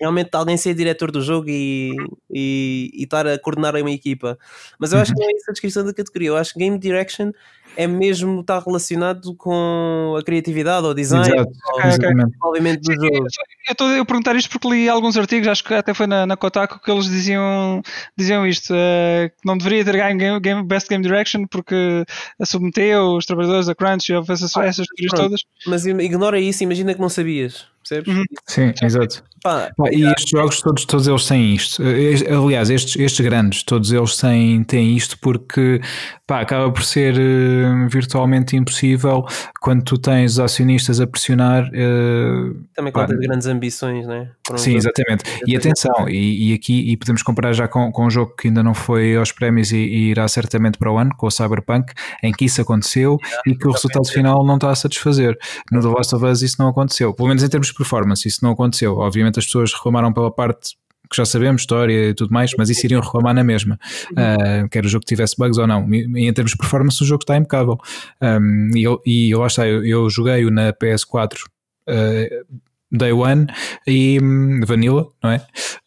[0.00, 1.94] realmente alguém ser diretor do jogo e,
[2.30, 4.38] e, e estar a coordenar uma equipa.
[4.78, 6.28] Mas eu acho que não é isso a descrição da categoria.
[6.28, 7.32] Eu acho que Game Direction
[7.76, 13.26] é mesmo estar relacionado com a criatividade ou design Exato, ou o desenvolvimento do jogo.
[13.68, 16.36] Eu estou a perguntar isto porque li alguns artigos, acho que até foi na, na
[16.36, 17.80] Kotaku, que eles diziam,
[18.16, 22.04] diziam isto, eh, que não deveria ter ganho game, game- Best Game Direction porque
[22.40, 25.22] a submeteu os trabalhadores a Crunch e essas, Ah, essas pronto.
[25.22, 25.40] todas.
[25.64, 27.66] Mas ignora isso, imagina que não sabias.
[27.82, 28.14] Percebes?
[28.14, 28.24] Uhum.
[28.46, 31.82] sim, exato Pá, E estes jogos, todos, todos eles têm isto.
[31.82, 35.80] Eh, Aliás, estes, estes grandes, todos eles têm, têm isto porque
[36.30, 39.24] pá, acaba por ser eh, virtualmente impossível
[39.60, 41.68] quando tu tens os acionistas a pressionar.
[41.74, 44.30] eh, também conta de grandes ambições, né?
[44.48, 45.24] Um Sim, exatamente.
[45.44, 48.62] E atenção, e, e aqui e podemos comparar já com, com um jogo que ainda
[48.62, 52.30] não foi aos prémios e, e irá certamente para o ano, com o Cyberpunk, em
[52.30, 55.36] que isso aconteceu e que o resultado final não está a satisfazer.
[55.72, 58.38] No The Last of Us isso não aconteceu, pelo menos em termos de performance, isso
[58.44, 58.96] não aconteceu.
[58.98, 60.76] Obviamente as pessoas reclamaram pela parte
[61.10, 63.78] que já sabemos, história e tudo mais, mas isso iriam reclamar na mesma,
[64.12, 65.92] uh, quer o jogo tivesse bugs ou não.
[65.92, 67.78] E, em termos de performance, o jogo está impecável.
[68.20, 71.34] Um, e, eu, e lá está, eu, eu joguei-o na PS4
[71.88, 73.46] uh, Day One
[73.86, 75.36] e hum, Vanilla, não é?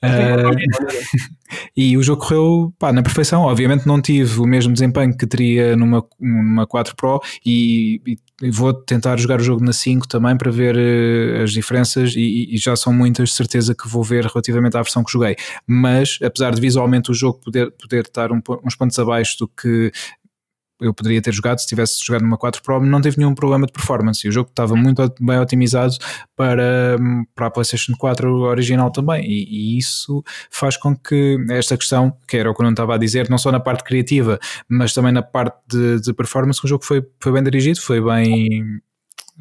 [0.04, 0.56] Uh,
[1.76, 3.42] e o jogo correu pá, na perfeição.
[3.42, 8.02] Obviamente não tive o mesmo desempenho que teria numa, numa 4 Pro e,
[8.42, 12.54] e vou tentar jogar o jogo na 5 também para ver uh, as diferenças e,
[12.54, 15.36] e, já são muitas de certeza que vou ver relativamente à versão que joguei.
[15.68, 19.92] Mas apesar de visualmente o jogo poder, poder estar um, uns pontos abaixo do que
[20.84, 23.72] eu poderia ter jogado se tivesse jogado numa 4 Pro, não teve nenhum problema de
[23.72, 24.26] performance.
[24.26, 25.96] E o jogo estava muito bem otimizado
[26.36, 26.98] para,
[27.34, 29.26] para a PlayStation 4 original também.
[29.26, 32.96] E, e, isso faz com que esta questão, que era o que eu não estava
[32.96, 36.68] a dizer, não só na parte criativa, mas também na parte de, de performance, o
[36.68, 38.82] jogo foi, foi bem dirigido, foi bem,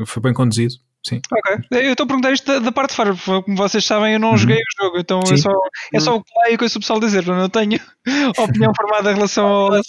[0.07, 0.75] foi bem conduzido.
[1.05, 1.21] Sim.
[1.33, 1.67] Ok.
[1.73, 4.31] Eu estou a perguntar isto da, da parte de fora, como vocês sabem, eu não
[4.31, 4.37] uhum.
[4.37, 5.51] joguei o jogo, então é só,
[5.93, 7.81] é só o que leio que o pessoal dizer, eu não tenho
[8.39, 9.69] opinião formada em relação ao.
[9.69, 9.81] Lá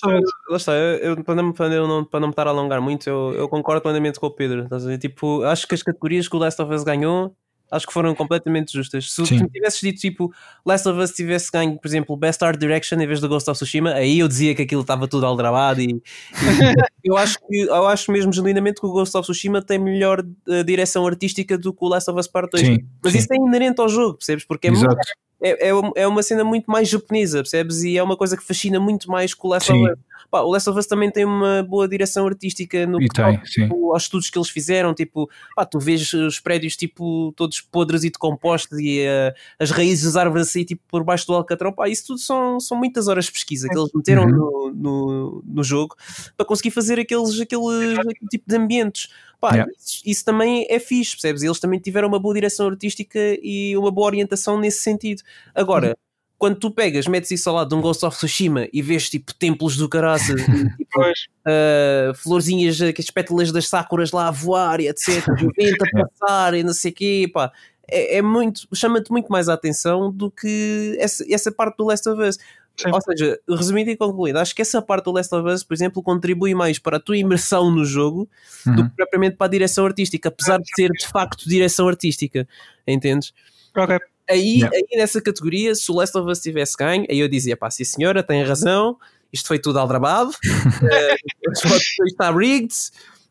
[0.55, 3.34] está, eu, eu, para, não, para, não, para não me estar a alongar muito, eu,
[3.34, 4.68] eu concordo plenamente com o Pedro.
[4.99, 7.36] Tipo, acho que as categorias que o Last of Us ganhou,
[7.74, 9.11] acho que foram completamente justas.
[9.11, 10.34] Se tu tivesses dito tipo
[10.65, 13.57] Last of Us tivesse ganho, por exemplo, Best Art Direction em vez do Ghost of
[13.57, 16.01] Tsushima, aí eu dizia que aquilo estava tudo aldrabado e, e
[17.03, 20.63] eu, acho que, eu acho mesmo genuinamente que o Ghost of Tsushima tem melhor uh,
[20.63, 22.65] direção artística do que o Last of Us Part 2.
[22.65, 23.19] Sim, Mas sim.
[23.19, 24.45] isso é inerente ao jogo, percebes?
[24.45, 24.95] Porque é muito,
[25.44, 27.84] é, é, é, uma cena muito mais japonesa, percebes?
[27.84, 29.98] E é uma coisa que fascina muito mais que o Last of Us.
[30.32, 33.94] Pá, o Last of Us também tem uma boa direção artística no e tem, tipo,
[33.94, 34.94] aos estudos que eles fizeram.
[34.94, 40.06] Tipo, pá, tu vês os prédios tipo, todos podres e decompostos e uh, as raízes
[40.06, 41.74] das árvores assim, tipo, por baixo do alcatrão.
[41.74, 44.32] Pá, isso tudo são, são muitas horas de pesquisa que eles meteram uhum.
[44.32, 45.96] no, no, no, jogo
[46.38, 49.10] para conseguir fazer aqueles, aquele, aquele tipo de ambientes.
[49.44, 49.70] Pá, yeah.
[49.78, 51.44] isso, isso, também é fixe, percebes?
[51.44, 55.22] Eles também tiveram uma boa direção artística e uma boa orientação nesse sentido.
[55.54, 55.94] Agora, uhum.
[56.38, 59.34] quando tu pegas, metes isso ao lado de um Ghost of Tsushima e vês tipo
[59.34, 60.39] templos do caraças,
[60.80, 66.08] tipo, uh, florzinhas, as pétalas das sakuras lá a voar e etc, o vento a
[66.08, 67.52] passar e não sei o quê, pá.
[67.91, 72.08] É, é muito, chama-te muito mais a atenção do que essa, essa parte do Last
[72.08, 72.38] of Us.
[72.76, 72.89] Sim.
[72.91, 76.01] Ou seja, resumindo e concluindo, acho que essa parte do Last of Us, por exemplo,
[76.01, 78.28] contribui mais para a tua imersão no jogo
[78.65, 78.76] uhum.
[78.76, 82.47] do que propriamente para a direção artística, apesar de ser de facto direção artística,
[82.88, 83.32] entendes?
[83.78, 83.97] Ok.
[84.30, 84.76] Aí, yeah.
[84.76, 87.84] aí nessa categoria, se o Last of Us tivesse ganho, aí eu dizia, pá, sim
[87.84, 88.97] senhora, tem razão,
[89.32, 90.32] isto foi tudo aldrabado,
[90.82, 92.74] uh, está rigged,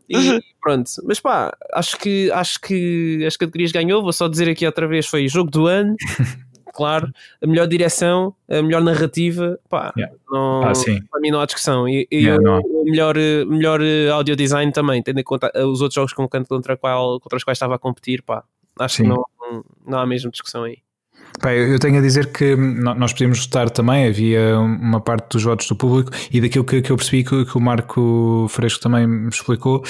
[0.08, 0.40] e uhum.
[0.60, 0.90] pronto.
[1.04, 5.06] Mas pá, acho que, acho que as categorias ganhou, vou só dizer aqui outra vez,
[5.06, 5.96] foi jogo do ano,
[6.72, 7.12] claro,
[7.42, 10.14] a melhor direção, a melhor narrativa, pá, yeah.
[10.30, 10.72] não, ah,
[11.10, 11.88] para mim não há discussão.
[11.88, 13.16] E, e yeah, o, melhor,
[13.46, 17.36] melhor eh, audio design também, tendo em conta eh, os outros jogos contra, qual, contra
[17.36, 18.44] os quais estava a competir, pá,
[18.78, 19.02] acho sim.
[19.02, 19.24] que não,
[19.86, 20.78] não há mesmo discussão aí.
[21.40, 25.66] Bem, eu tenho a dizer que nós podíamos votar também, havia uma parte dos votos
[25.66, 29.28] do público e daquilo que, que eu percebi que, que, o Marco Fresco também me
[29.28, 29.82] explicou,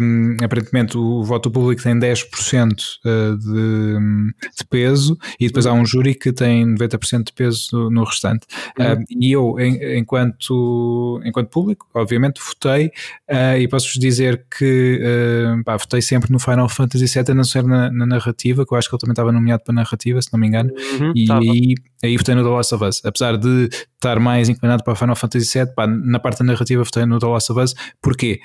[0.00, 2.72] um, aparentemente o voto do público tem 10%
[3.04, 7.90] eh, de, de peso e depois há um júri que tem 90% de peso no,
[7.90, 8.46] no restante.
[8.78, 8.92] Uhum.
[8.92, 12.88] Um, e eu, em, enquanto, enquanto público, obviamente votei
[13.30, 17.44] uh, e posso-vos dizer que uh, pá, votei sempre no Final Fantasy VII, a não
[17.44, 20.32] ser na, na narrativa, que eu acho que ele também estava nomeado para narrativa, se
[20.32, 20.71] não me engano.
[20.72, 23.04] Uhum, e tá aí, aí votei no The Last of Us.
[23.04, 27.06] Apesar de estar mais inclinado para Final Fantasy VII, pá, na parte da narrativa votei
[27.06, 27.74] no The Last of Us.
[28.00, 28.40] Porquê?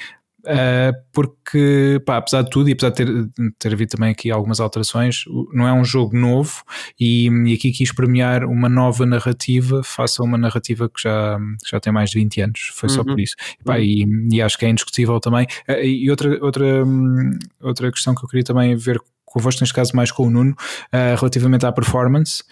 [0.47, 4.61] Uh, porque, pá, apesar de tudo, e apesar de ter, ter havido também aqui algumas
[4.61, 6.63] alterações, não é um jogo novo
[6.97, 11.37] e, e aqui quis premiar uma nova narrativa face a uma narrativa que já,
[11.69, 12.71] já tem mais de 20 anos.
[12.73, 12.95] Foi uhum.
[12.95, 13.35] só por isso.
[13.65, 13.81] Pá, uhum.
[13.81, 15.45] e, e, acho que é indiscutível também.
[15.67, 19.01] Uh, e outra, outra, hum, outra questão que eu queria também ver
[19.37, 22.43] convosco, neste caso mais com o Nuno, uh, relativamente à performance,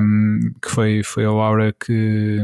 [0.00, 2.42] um, que foi, foi a Laura que,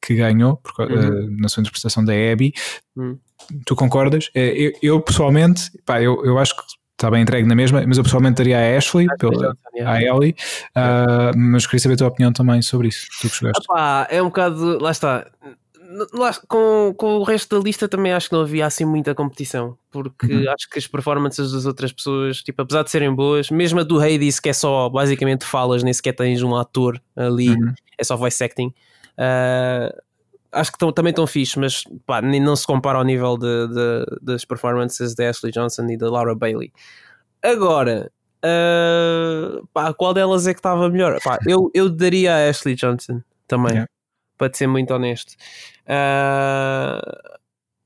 [0.00, 1.26] que ganhou por, uhum.
[1.26, 2.52] uh, na sua interpretação da Abby.
[2.96, 3.18] Uhum.
[3.66, 4.26] Tu concordas?
[4.28, 6.62] Uh, eu, eu, pessoalmente, pá, eu, eu acho que
[6.92, 10.34] está bem entregue na mesma, mas eu pessoalmente daria a Ashley, ah, pela, a Ellie,
[10.76, 13.06] uh, mas queria saber a tua opinião também sobre isso.
[13.20, 13.46] Tu que
[14.08, 15.26] é um bocado, lá está,
[16.48, 20.26] com, com o resto da lista também acho que não havia assim muita competição, porque
[20.26, 20.50] uhum.
[20.50, 24.00] acho que as performances das outras pessoas, tipo, apesar de serem boas, mesmo a do
[24.00, 27.72] Hades, que é só basicamente falas, nem sequer tens um ator ali, uhum.
[27.98, 28.72] é só voice acting.
[29.18, 30.02] Uh,
[30.50, 33.68] acho que tão, também estão fixe, mas pá, nem, não se compara ao nível de,
[33.68, 36.72] de, das performances da Ashley Johnson e da Laura Bailey.
[37.42, 38.10] Agora,
[38.44, 41.18] uh, pá, qual delas é que estava melhor?
[41.22, 43.72] Pá, eu, eu daria a Ashley Johnson também.
[43.72, 43.93] Yeah
[44.36, 45.34] para te ser muito honesto.
[45.84, 47.34] Uh,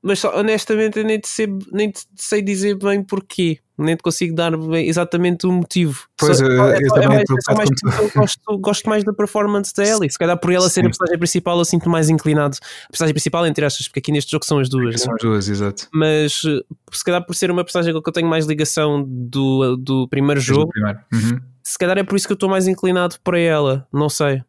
[0.01, 4.33] mas honestamente eu nem te, sei, nem te sei dizer bem porquê, nem te consigo
[4.33, 6.07] dar exatamente o motivo.
[6.17, 7.69] Pois, Só, eu, é, eu é, também mais, é mais
[7.99, 10.09] eu gosto, gosto mais da performance da Ellie.
[10.09, 12.57] Se calhar por ela ser a personagem principal, eu sinto mais inclinado.
[12.85, 15.01] A personagem principal, entre aspas, porque aqui neste jogo são as duas.
[15.01, 15.17] São né?
[15.19, 15.87] as duas, exato.
[15.93, 16.33] Mas
[16.91, 20.39] se calhar por ser uma personagem com que eu tenho mais ligação do, do primeiro
[20.39, 20.99] jogo, primeiro.
[21.13, 21.39] Uhum.
[21.61, 23.85] se calhar é por isso que eu estou mais inclinado para ela.
[23.91, 24.41] Não sei.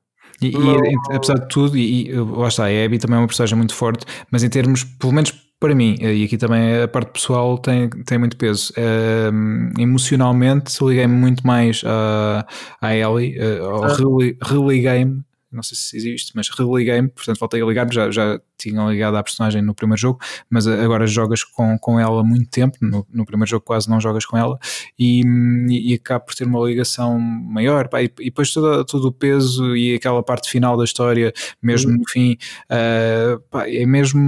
[0.42, 3.56] E, e, apesar de tudo, e, e lá está, a Abby também é uma personagem
[3.56, 7.58] muito forte, mas em termos, pelo menos para mim, e aqui também a parte pessoal
[7.58, 8.72] tem, tem muito peso.
[8.72, 12.42] Uh, emocionalmente, liguei-me muito mais uh,
[12.80, 13.96] à Ellie, uh, ah.
[14.42, 19.16] religuei-me não sei se existe, mas religuei-me, portanto voltei a ligar-me, já, já tinham ligado
[19.16, 23.24] à personagem no primeiro jogo, mas agora jogas com, com ela muito tempo, no, no
[23.24, 24.58] primeiro jogo quase não jogas com ela,
[24.98, 25.22] e,
[25.68, 29.12] e, e acaba por ter uma ligação maior, pá, e, e, depois todo, todo o
[29.12, 31.98] peso e aquela parte final da história, mesmo uhum.
[31.98, 32.36] no fim,
[32.70, 34.20] uh, pá, é mesmo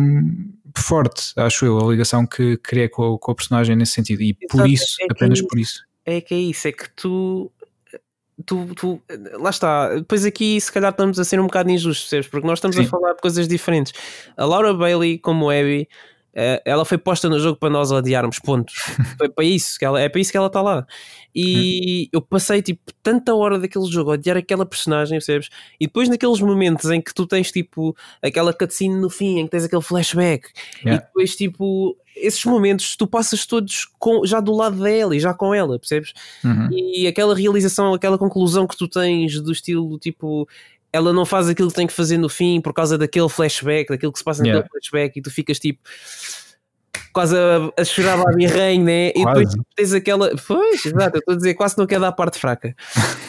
[0.77, 4.57] forte, acho eu, a ligação que cria com, com a personagem nesse sentido, e Exato,
[4.57, 5.85] por isso, é apenas por isso.
[6.05, 7.53] É que é isso, é que tu
[8.43, 9.03] tu, tu,
[9.41, 12.29] lá está, depois aqui se calhar estamos a ser um bocado injustos, percebes?
[12.29, 12.85] Porque nós estamos Sim.
[12.85, 13.93] a falar de coisas diferentes.
[14.37, 15.89] A Laura Bailey, como Abby,
[16.35, 18.75] ela foi posta no jogo para nós odiarmos, pontos.
[19.19, 20.87] foi para isso que ela, é para isso que ela está lá.
[21.35, 25.49] E eu passei tipo tanta hora daquele jogo a odiar aquela personagem, percebes?
[25.81, 29.51] E depois naqueles momentos em que tu tens tipo aquela cutscene no fim, em que
[29.51, 30.49] tens aquele flashback,
[30.83, 31.03] Yeah.
[31.03, 35.33] e depois tipo esses momentos tu passas todos com, já do lado dela e já
[35.33, 36.13] com ela, percebes?
[36.45, 36.69] Uhum.
[36.71, 40.49] E aquela realização, aquela conclusão que tu tens do estilo tipo.
[40.93, 44.13] Ela não faz aquilo que tem que fazer no fim por causa daquele flashback, daquilo
[44.13, 44.69] que se passa naquele Yeah.
[44.71, 45.81] flashback, e tu ficas tipo
[47.13, 49.11] quase a, a chorar lá birrenho, né?
[49.11, 50.35] E depois tens aquela.
[50.47, 52.75] Pois, exato, eu estou a dizer, quase não quer dar a parte fraca.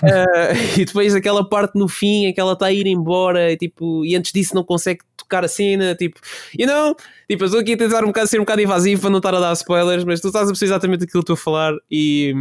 [0.01, 3.57] Ah, e depois aquela parte no fim em que ela está a ir embora e,
[3.57, 6.19] tipo, e antes disso não consegue tocar a cena, tipo,
[6.57, 6.95] you know?
[7.29, 9.35] Tipo, eu estou aqui a tentar um bocado, ser um bocado invasivo para não estar
[9.35, 11.73] a dar spoilers, mas tu estás a perceber exatamente aquilo que eu estou a falar
[11.91, 12.33] e.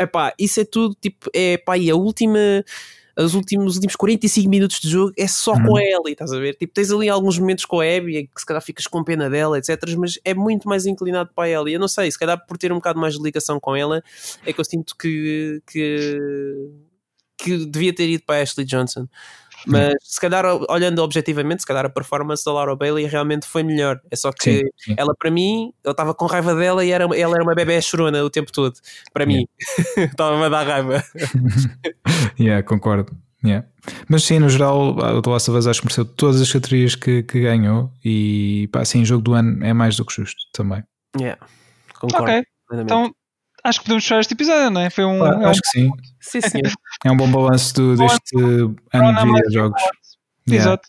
[0.00, 2.38] Epá, isso é tudo, tipo, é pá, e a última.
[3.18, 5.66] Os últimos, os últimos 45 minutos de jogo é só Uhum.
[5.66, 6.54] com a Ellie, estás a ver?
[6.54, 9.28] Tipo, tens ali alguns momentos com a Abby em que se calhar ficas com pena
[9.28, 9.76] dela, etc.
[9.98, 11.74] Mas é muito mais inclinado para a Ellie.
[11.74, 14.02] Eu não sei, se calhar por ter um bocado mais de ligação com ela,
[14.46, 16.70] é que eu sinto que, que,
[17.36, 19.08] que devia ter ido para a Ashley Johnson.
[19.66, 24.00] Mas se calhar, olhando objetivamente, se calhar a performance da Laura Bailey realmente foi melhor.
[24.10, 24.94] É só que Sim, sim.
[24.96, 28.22] ela, para mim, eu estava com raiva dela e era, ela era uma bebê chorona
[28.24, 28.74] o tempo todo.
[29.12, 29.46] Para mim,
[29.96, 31.04] estava-me a dar raiva.
[32.38, 33.16] Yeah, concordo.
[33.44, 33.66] Yeah.
[34.08, 36.94] Mas sim, no geral, o The Last of Us acho que mereceu todas as categorias
[36.94, 40.82] que, que ganhou e pá, sim, jogo do ano é mais do que justo também.
[41.16, 41.38] Yeah,
[41.94, 42.24] concordo.
[42.24, 42.92] Ok, plenamente.
[42.92, 43.14] então
[43.64, 44.90] acho que podemos fechar este episódio, não é?
[44.90, 45.18] Foi um.
[45.20, 45.90] Pá, é um acho que sim,
[46.20, 46.72] Sim, senhor.
[47.04, 49.82] é um bom balanço do- deste ano Corona de videojogos.
[50.48, 50.70] Yeah.
[50.70, 50.88] Exato.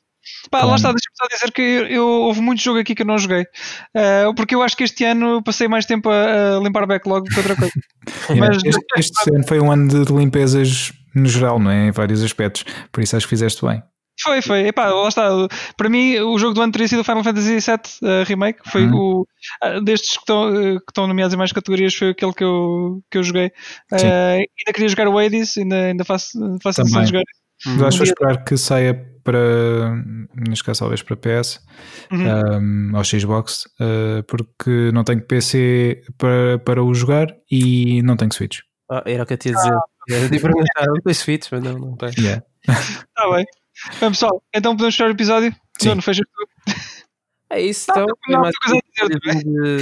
[0.51, 3.05] Pá, lá está, deixa-me só dizer que eu, eu- houve muito jogo aqui que eu
[3.05, 3.41] não joguei.
[3.95, 7.33] Uh, porque eu acho que este ano passei mais tempo a, a limpar backlog do
[7.33, 7.73] que outra coisa.
[8.29, 11.87] Yeah, Mas- este, este ano foi um ano de, de limpezas no geral, não é?
[11.87, 13.81] Em vários aspectos, por isso acho que fizeste bem.
[14.21, 14.67] Foi, foi.
[14.67, 15.29] Epá, lá está.
[15.77, 17.59] Para mim, o jogo do ano teria sido o Final Fantasy VII
[18.03, 18.59] uh, Remake.
[18.69, 18.95] Foi Uhum.
[19.21, 19.27] o.
[19.61, 23.01] ah, destes que estão, uh, que estão nomeados em mais categorias, foi aquele que eu,
[23.09, 23.47] que eu joguei.
[23.93, 26.99] Uh, ainda queria jogar o Hades, ainda, ainda faço, faço Também.
[27.01, 27.23] a jogar.
[27.65, 29.95] Mas acho que vou dia- esperar que saia para,
[30.35, 31.59] neste caso, talvez para PS
[32.11, 32.91] Uhum.
[32.93, 38.33] um, ou Xbox, uh, porque não tenho PC para, para o jogar e não tenho
[38.33, 38.59] Switch.
[38.91, 39.73] Ah, era o que eu te ia dizer.
[40.09, 42.15] Era de perguntar, não tens fits, mas não, não tens.
[42.17, 42.41] Yeah.
[42.67, 43.45] Está bem.
[43.99, 45.55] Bem, pessoal, então podemos fechar o episódio?
[45.79, 45.89] Sim.
[45.95, 46.49] Não, fecha tudo.
[47.51, 48.05] É isso, Não, então.
[48.05, 48.59] não, Foi não, mais de-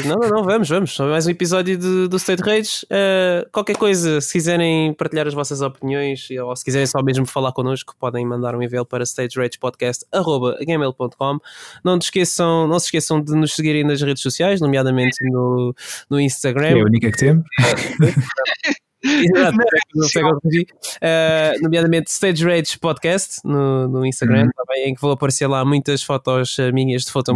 [0.08, 0.98] Não, não, não, vamos, vamos.
[1.00, 2.86] Mais um episódio de- do State Rage.
[2.86, 7.52] Uh, qualquer coisa, se quiserem partilhar as vossas opiniões ou se quiserem só mesmo falar
[7.52, 11.40] connosco, podem mandar um e-mail para stageragepodcast.gmail.com.
[11.84, 15.76] Não, te esqueçam, não se esqueçam de nos seguirem nas redes sociais, nomeadamente no,
[16.10, 16.70] no Que é Instagram.
[16.82, 17.44] a única que temos.
[19.04, 19.58] Exato,
[19.96, 20.24] não sei.
[20.24, 24.50] Uh, nomeadamente Stage Rage Podcast no, no Instagram, Uhum.
[24.66, 27.32] também, em que vão aparecer lá muitas fotos uh, minhas de foto.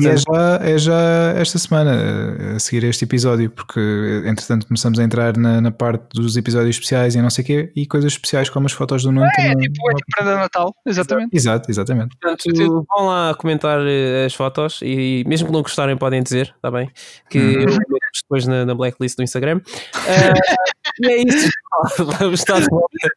[0.00, 1.00] E é já, é já
[1.36, 3.80] esta semana a seguir este episódio, porque
[4.26, 7.72] entretanto começamos a entrar na, na parte dos episódios especiais e não sei o quê,
[7.74, 9.26] e coisas especiais como as fotos do Nuno.
[9.26, 11.30] É, também- tipo, é tipo para Natal, exatamente.
[11.36, 12.16] Exato, exatamente.
[12.20, 16.70] Portanto, vão lá comentar eh, as fotos e mesmo que não gostarem podem dizer, está
[16.70, 16.90] bem?
[17.28, 17.60] Que Uhum.
[17.62, 17.78] eu vou
[18.22, 19.60] depois na, na blacklist do Instagram.
[19.94, 20.32] Ah,
[21.00, 21.50] e é isso.
[21.96, 22.16] pessoal.
[22.18, 23.08] Vamos estar de volta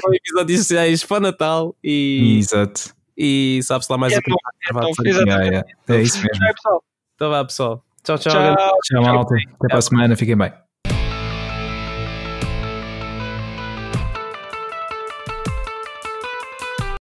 [0.00, 2.94] com episódios especiais para Natal e, Exato.
[3.16, 4.30] e sabe-se lá mais É o que
[4.72, 5.64] vai é.
[5.88, 6.30] É isso mesmo.
[6.32, 6.84] Tchau, pessoal.
[7.14, 7.84] Então vá pessoal.
[8.02, 8.32] Tchau, tchau.
[8.32, 8.78] Tchau.
[8.84, 9.34] Tchau, malta.
[9.34, 10.16] Até para a semana.
[10.16, 10.52] Fiquem bem.